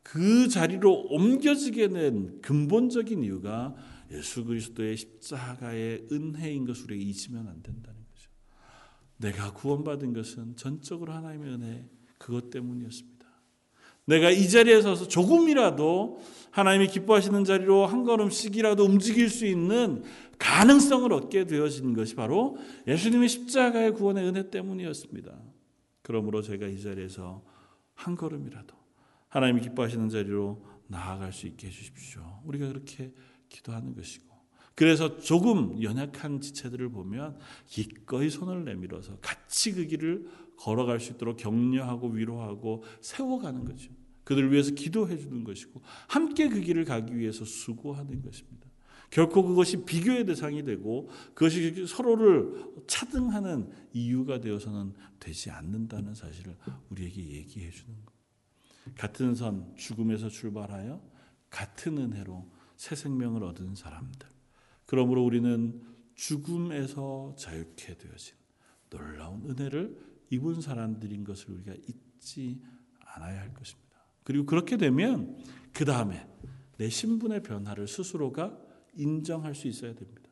그 0.03 0.49
자리로 0.49 1.09
옮겨지게 1.11 1.89
된 1.89 2.41
근본적인 2.41 3.23
이유가 3.23 3.75
예수 4.11 4.45
그리스도의 4.45 4.97
십자가의 4.97 6.09
은혜인 6.11 6.65
것을 6.65 6.85
우리가 6.85 7.05
잊으면 7.05 7.49
안 7.49 7.63
된다는 7.63 8.01
거죠. 8.09 8.31
내가 9.17 9.53
구원받은 9.53 10.13
것은 10.13 10.57
전적으로 10.57 11.13
하나님의 11.13 11.55
은혜 11.55 11.89
그것 12.19 12.51
때문이었습니다. 12.51 13.15
내가 14.07 14.31
이 14.31 14.49
자리에 14.49 14.81
서서 14.81 15.09
조금이라도 15.09 16.21
하나님이 16.51 16.88
기뻐하시는 16.88 17.45
자리로 17.45 17.87
한 17.87 18.05
걸음씩이라도 18.05 18.85
움직일 18.85 19.29
수 19.29 19.45
있는 19.45 20.05
가능성을 20.38 21.12
얻게 21.12 21.45
되어진 21.45 21.92
것이 21.92 22.14
바로 22.14 22.57
예수님의 22.87 23.29
십자가의 23.29 23.92
구원의 23.92 24.25
은혜 24.25 24.51
때문이었습니다. 24.51 25.37
그러므로 26.03 26.40
제가 26.40 26.66
이 26.66 26.81
자리에서 26.81 27.42
한 27.95 28.14
걸음이라도 28.14 28.75
하나님이 29.29 29.61
기뻐하시는 29.62 30.09
자리로 30.09 30.64
나아갈 30.87 31.33
수 31.33 31.47
있게 31.47 31.66
해주십시오. 31.66 32.23
우리가 32.45 32.69
그렇게 32.69 33.12
기도하는 33.49 33.95
것이고 33.95 34.25
그래서 34.75 35.19
조금 35.19 35.83
연약한 35.83 36.40
지체들을 36.40 36.90
보면 36.90 37.38
기꺼이 37.66 38.29
손을 38.29 38.64
내밀어서 38.64 39.16
같이 39.21 39.73
그 39.73 39.87
길을 39.87 40.27
걸어갈 40.57 41.01
수 41.01 41.12
있도록 41.12 41.37
격려하고 41.37 42.09
위로하고 42.09 42.85
세워가는 43.01 43.64
거죠. 43.64 43.92
그들을 44.25 44.53
위해서 44.53 44.73
기도해 44.73 45.16
주는 45.19 45.45
것이고 45.45 45.81
함께 46.09 46.49
그 46.49 46.61
길을 46.61 46.85
가기 46.85 47.16
위해서 47.16 47.45
수고하는 47.45 48.23
것입니다. 48.23 48.66
결코 49.11 49.45
그것이 49.45 49.85
비교의 49.85 50.27
대상이 50.27 50.64
되고 50.64 51.09
그것이 51.35 51.87
서로를 51.87 52.73
차등하는 52.87 53.71
이유가 53.92 54.40
되어서는 54.40 54.95
되지 55.21 55.51
않는다는 55.51 56.14
사실을 56.14 56.57
우리에게 56.90 57.23
얘기해 57.23 57.71
주는 57.71 57.95
것. 58.05 58.14
같은 58.97 59.35
선 59.35 59.75
죽음에서 59.77 60.29
출발하여 60.29 61.01
같은 61.51 61.99
은혜로 61.99 62.51
새 62.77 62.95
생명을 62.95 63.45
얻은 63.45 63.75
사람들. 63.75 64.29
그러므로 64.87 65.25
우리는 65.25 65.83
죽음에서 66.14 67.35
자유케 67.38 67.97
되어진 67.97 68.35
놀라운 68.90 69.49
은혜를 69.49 70.06
입은 70.31 70.61
사람들인 70.61 71.25
것을 71.25 71.51
우리가 71.51 71.75
잊지 71.75 72.61
않아야 73.15 73.41
할 73.41 73.55
것입니다. 73.55 73.87
그리고 74.25 74.47
그렇게 74.47 74.77
되면 74.77 75.37
그 75.73 75.85
다음에 75.85 76.27
내 76.79 76.89
신분의 76.89 77.43
변화를 77.43 77.87
스스로가 77.87 78.57
인정할 78.95 79.55
수 79.55 79.69
있어야 79.69 79.95
됩니다. 79.95 80.23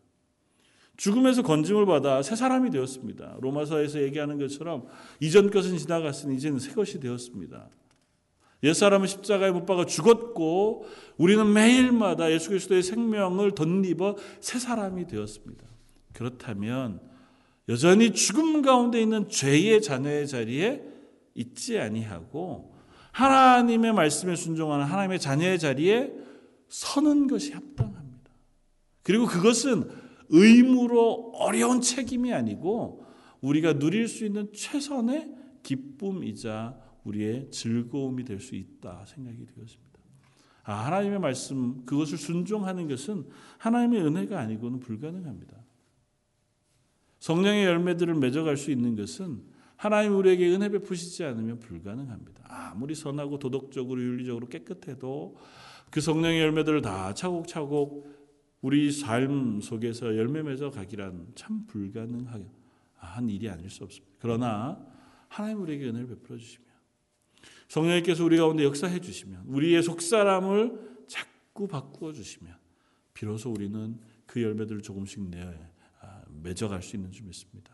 죽음에서 0.96 1.42
건짐을 1.42 1.86
받아 1.86 2.22
새 2.22 2.36
사람이 2.36 2.70
되었습니다. 2.70 3.38
로마서에서 3.40 4.02
얘기하는 4.02 4.38
것처럼 4.38 4.86
이전 5.20 5.50
것은 5.50 5.76
지나갔으니 5.76 6.36
이제는 6.36 6.58
새 6.58 6.72
것이 6.72 7.00
되었습니다. 7.00 7.68
옛사람은 8.62 9.06
십자가에 9.06 9.50
못 9.50 9.66
박아 9.66 9.84
죽었고 9.84 10.86
우리는 11.18 11.52
매일마다 11.52 12.32
예수 12.32 12.48
그리스도의 12.48 12.82
생명을 12.82 13.54
덧입어 13.54 14.16
새 14.40 14.58
사람이 14.58 15.06
되었습니다. 15.06 15.66
그렇다면 16.12 17.00
여전히 17.68 18.12
죽음 18.12 18.62
가운데 18.62 19.00
있는 19.00 19.28
죄의 19.28 19.82
자녀의 19.82 20.28
자리에 20.28 20.82
있지 21.34 21.78
아니하고 21.78 22.74
하나님의 23.12 23.92
말씀에 23.92 24.36
순종하는 24.36 24.84
하나님의 24.84 25.20
자녀의 25.20 25.58
자리에 25.58 26.12
서는 26.68 27.26
것이 27.26 27.52
합당합니다. 27.52 28.30
그리고 29.02 29.26
그것은 29.26 29.88
의무로 30.28 31.32
어려운 31.34 31.80
책임이 31.80 32.32
아니고 32.32 33.04
우리가 33.40 33.78
누릴 33.78 34.08
수 34.08 34.24
있는 34.24 34.52
최선의 34.52 35.30
기쁨이자 35.62 36.78
우리의 37.04 37.50
즐거움이 37.50 38.24
될 38.24 38.40
수 38.40 38.54
있다 38.54 39.04
생각이 39.06 39.46
되었습니다. 39.46 39.84
아, 40.64 40.86
하나님의 40.86 41.18
말씀 41.18 41.84
그것을 41.84 42.16
순종하는 42.16 42.88
것은 42.88 43.28
하나님의 43.58 44.02
은혜가 44.02 44.40
아니고는 44.40 44.80
불가능합니다. 44.80 45.63
성령의 47.24 47.64
열매들을 47.64 48.16
맺어갈 48.16 48.58
수 48.58 48.70
있는 48.70 48.96
것은 48.96 49.40
하나님 49.76 50.14
우리에게 50.14 50.46
은혜 50.54 50.68
베푸시지 50.68 51.24
않으면 51.24 51.58
불가능합니다. 51.58 52.44
아무리 52.46 52.94
선하고 52.94 53.38
도덕적으로 53.38 53.98
윤리적으로 53.98 54.46
깨끗해도 54.46 55.34
그 55.90 56.02
성령의 56.02 56.42
열매들을 56.42 56.82
다 56.82 57.14
차곡차곡 57.14 58.14
우리 58.60 58.92
삶 58.92 59.62
속에서 59.62 60.18
열매 60.18 60.42
맺어 60.42 60.70
가기란 60.70 61.28
참 61.34 61.64
불가능한 61.66 63.30
일이 63.30 63.48
아닐 63.48 63.70
수 63.70 63.84
없습니다. 63.84 64.14
그러나 64.18 64.86
하나님 65.28 65.62
우리에게 65.62 65.88
은혜를 65.88 66.08
베풀어 66.08 66.36
주시면 66.36 66.68
성령님께서 67.68 68.22
우리 68.22 68.36
가운데 68.36 68.64
역사해 68.64 69.00
주시면 69.00 69.44
우리의 69.46 69.82
속사람을 69.82 71.06
자꾸 71.06 71.68
바꾸어 71.68 72.12
주시면 72.12 72.54
비로소 73.14 73.50
우리는 73.50 73.98
그 74.26 74.42
열매들을 74.42 74.82
조금씩 74.82 75.22
내 75.30 75.40
아, 75.40 75.73
맺어갈 76.44 76.82
수 76.82 76.94
있는 76.96 77.10
줄 77.10 77.26
믿습니다. 77.26 77.72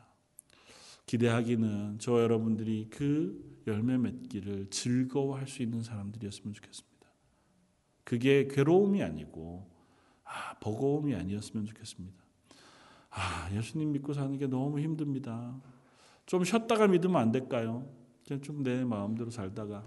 기대하기는 1.06 1.98
저 1.98 2.22
여러분들이 2.22 2.88
그 2.88 3.62
열매 3.66 3.98
맺기를 3.98 4.70
즐거워할 4.70 5.46
수 5.48 5.62
있는 5.62 5.82
사람들이었으면 5.82 6.54
좋겠습니다. 6.54 7.06
그게 8.04 8.46
괴로움이 8.48 9.02
아니고 9.02 9.68
아, 10.24 10.54
버거움이 10.60 11.14
아니었으면 11.14 11.66
좋겠습니다. 11.66 12.24
아, 13.10 13.50
예수님 13.52 13.92
믿고 13.92 14.12
사는 14.12 14.36
게 14.38 14.46
너무 14.46 14.78
힘듭니다. 14.78 15.60
좀 16.26 16.44
쉬었다가 16.44 16.86
믿으면 16.86 17.16
안 17.16 17.32
될까요? 17.32 17.86
좀 18.42 18.62
내 18.62 18.84
마음대로 18.84 19.30
살다가 19.30 19.84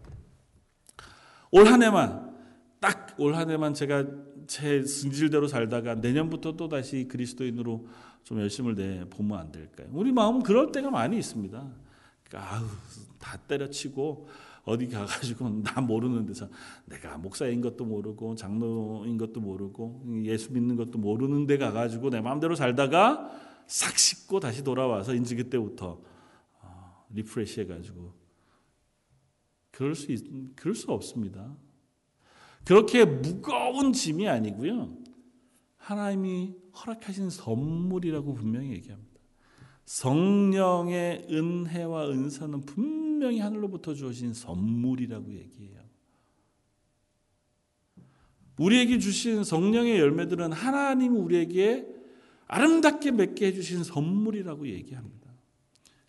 올 1.51 1.67
한 1.67 1.81
해만 1.81 2.33
딱 2.81 3.15
올 3.17 3.35
한 3.35 3.49
해만 3.49 3.73
제가 3.73 4.05
제 4.47 4.83
승질대로 4.83 5.47
살다가 5.47 5.95
내년부터 5.95 6.57
또 6.57 6.67
다시 6.67 7.07
그리스도인으로 7.07 7.87
좀 8.23 8.39
열심을 8.39 8.75
내 8.75 9.05
보면 9.09 9.37
안 9.37 9.51
될까요? 9.51 9.87
우리 9.91 10.11
마음은 10.11 10.43
그럴 10.43 10.71
때가 10.71 10.89
많이 10.89 11.17
있습니다. 11.17 11.67
그러니까 12.23 12.55
아우 12.55 12.65
다 13.19 13.37
때려치고 13.47 14.27
어디 14.63 14.87
가가지고 14.87 15.49
나 15.63 15.81
모르는 15.81 16.25
데서 16.25 16.47
내가 16.85 17.17
목사인 17.17 17.61
것도 17.61 17.85
모르고 17.85 18.35
장로인 18.35 19.17
것도 19.17 19.41
모르고 19.41 20.03
예수 20.23 20.51
믿는 20.53 20.75
것도 20.75 20.97
모르는 20.99 21.47
데 21.47 21.57
가가지고 21.57 22.09
내 22.09 22.21
마음대로 22.21 22.55
살다가 22.55 23.29
싹 23.67 23.97
씻고 23.97 24.39
다시 24.39 24.63
돌아와서 24.63 25.13
인지 25.13 25.35
그때부터 25.35 26.01
어, 26.61 27.05
refresh 27.09 27.61
해가지고 27.61 28.13
그럴 29.71 29.95
수 29.95 30.11
있, 30.11 30.55
그럴 30.55 30.75
수 30.75 30.91
없습니다. 30.91 31.55
그렇게 32.63 33.03
무거운 33.03 33.91
짐이 33.91 34.29
아니고요. 34.29 35.02
하나님이 35.83 36.55
허락하신 36.73 37.29
선물이라고 37.29 38.33
분명히 38.33 38.71
얘기합니다. 38.71 39.19
성령의 39.83 41.27
은혜와 41.29 42.09
은사는 42.09 42.61
분명히 42.61 43.39
하늘로부터 43.39 43.93
주어진 43.93 44.33
선물이라고 44.33 45.33
얘기해요. 45.33 45.83
우리에게 48.57 48.97
주신 48.99 49.43
성령의 49.43 49.99
열매들은 49.99 50.53
하나님 50.53 51.17
우리에게 51.17 51.85
아름답게 52.47 53.11
맺게 53.11 53.47
해주신 53.47 53.83
선물이라고 53.83 54.67
얘기합니다. 54.67 55.33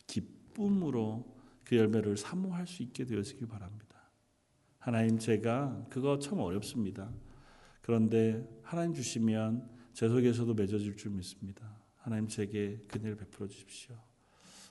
기쁨으로 0.07 1.35
그 1.65 1.77
열매를 1.77 2.17
사모할 2.17 2.69
수 2.69 2.85
있게 2.85 3.07
되어지길 3.07 3.49
바랍니다. 3.49 3.85
하나님 4.79 5.19
제가 5.19 5.87
그거 5.89 6.21
참 6.21 6.39
어렵습니다. 6.39 7.11
그런데 7.85 8.49
하나님 8.63 8.95
주시면 8.95 9.69
제 9.93 10.09
속에서도 10.09 10.55
맺어질 10.55 10.97
줄 10.97 11.11
믿습니다. 11.13 11.71
하나님 11.99 12.27
제게 12.29 12.79
그녀를 12.89 13.15
베풀어 13.15 13.47
주십시오. 13.47 13.95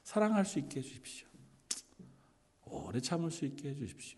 사랑할 0.01 0.43
수 0.45 0.57
있게 0.57 0.79
해 0.79 0.83
주십시오. 0.83 1.27
오래 2.65 2.99
참을 2.99 3.29
수 3.29 3.45
있게 3.45 3.69
해 3.69 3.75
주십시오. 3.75 4.17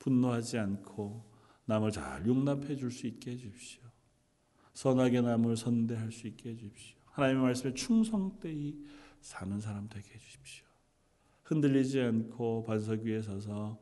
분노하지 0.00 0.58
않고 0.58 1.24
남을 1.66 1.92
잘 1.92 2.26
용납해 2.26 2.74
줄 2.74 2.90
수 2.90 3.06
있게 3.06 3.30
해 3.30 3.36
주십시오. 3.36 3.82
선하게 4.72 5.20
남을 5.20 5.56
선대할 5.56 6.10
수 6.10 6.26
있게 6.26 6.50
해 6.50 6.56
주십시오. 6.56 6.98
하나님의 7.12 7.44
말씀에 7.44 7.72
충성되이 7.74 8.84
사는 9.20 9.60
사람 9.60 9.88
되게 9.88 10.12
해 10.12 10.18
주십시오. 10.18 10.66
흔들리지 11.44 12.00
않고 12.00 12.64
반석 12.64 13.02
위에 13.02 13.22
서서 13.22 13.80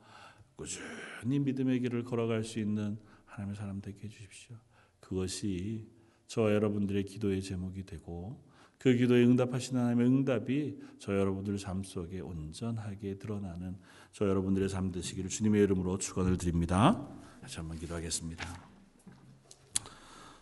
꾸준히 0.57 1.39
믿음의 1.39 1.81
길을 1.81 2.05
걸어갈 2.05 2.45
수 2.45 2.59
있는 2.59 2.99
하나님의 3.33 3.57
사람 3.57 3.81
되게 3.81 4.05
해 4.05 4.09
주십시오. 4.09 4.57
그것이 5.01 5.89
저 6.27 6.53
여러분들의 6.55 7.05
기도의 7.05 7.43
제목이 7.43 7.85
되고 7.85 8.43
그 8.79 8.95
기도에 8.95 9.25
응답하시는 9.25 9.81
하나님의 9.81 10.07
응답이 10.07 10.81
저 10.99 11.17
여러분들 11.17 11.59
삶 11.59 11.83
속에 11.83 12.21
온전하게 12.21 13.19
드러나는 13.19 13.77
저 14.13 14.29
여러분들의 14.29 14.69
삶 14.69 14.91
되시기를 14.91 15.31
주님의 15.31 15.63
이름으로 15.63 15.99
축원을 15.99 16.37
드립니다. 16.37 17.09
다시 17.41 17.59
한번 17.59 17.79
기도하겠습니다. 17.79 18.73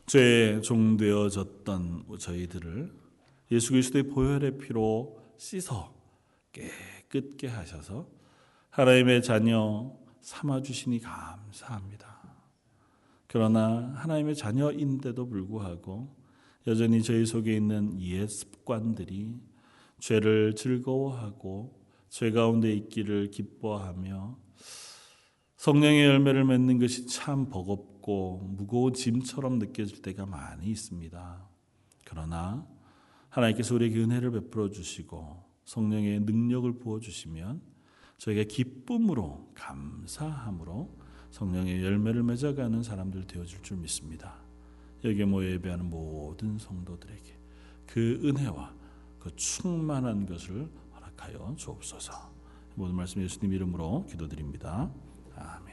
죄에 0.06 0.60
종되어졌던 0.60 2.06
저희들을 2.18 2.92
예수 3.52 3.70
그리스도의 3.70 4.04
보혈의 4.08 4.58
피로 4.58 5.20
씻어 5.36 5.94
깨끗게 6.52 7.46
하셔서 7.46 8.08
하나님의 8.70 9.22
자녀 9.22 9.96
삼아 10.22 10.62
주시니 10.62 11.00
감사합니다. 11.00 12.19
그러나 13.32 13.92
하나님의 13.94 14.34
자녀인데도 14.34 15.28
불구하고 15.28 16.16
여전히 16.66 17.00
저희 17.00 17.24
속에 17.24 17.54
있는 17.54 17.96
옛 18.00 18.26
습관들이 18.26 19.40
죄를 20.00 20.56
즐거워하고 20.56 21.80
죄 22.08 22.32
가운데 22.32 22.72
있기를 22.72 23.30
기뻐하며 23.30 24.36
성령의 25.58 26.06
열매를 26.06 26.44
맺는 26.44 26.80
것이 26.80 27.06
참 27.06 27.48
버겁고 27.50 28.48
무거운 28.56 28.94
짐처럼 28.94 29.60
느껴질 29.60 30.02
때가 30.02 30.26
많이 30.26 30.66
있습니다. 30.66 31.48
그러나 32.04 32.66
하나님께서 33.28 33.76
우리에게 33.76 34.00
은혜를 34.00 34.32
베풀어 34.32 34.70
주시고 34.70 35.44
성령의 35.66 36.18
능력을 36.22 36.80
부어 36.80 36.98
주시면 36.98 37.62
저에게 38.18 38.46
기쁨으로 38.46 39.52
감사함으로 39.54 40.98
성령의 41.30 41.84
열매를 41.84 42.22
맺어가는 42.22 42.82
사람들 42.82 43.26
되어질 43.26 43.62
줄 43.62 43.78
믿습니다. 43.78 44.34
여기에 45.04 45.24
모여 45.24 45.50
예배하는 45.52 45.88
모든 45.88 46.58
성도들에게 46.58 47.38
그 47.86 48.20
은혜와 48.24 48.74
그 49.18 49.34
충만한 49.36 50.26
것을 50.26 50.68
허락하여 50.94 51.54
주옵소서. 51.56 52.12
모든 52.74 52.94
말씀 52.94 53.22
예수님 53.22 53.52
이름으로 53.52 54.06
기도드립니다. 54.06 54.90
아멘. 55.36 55.69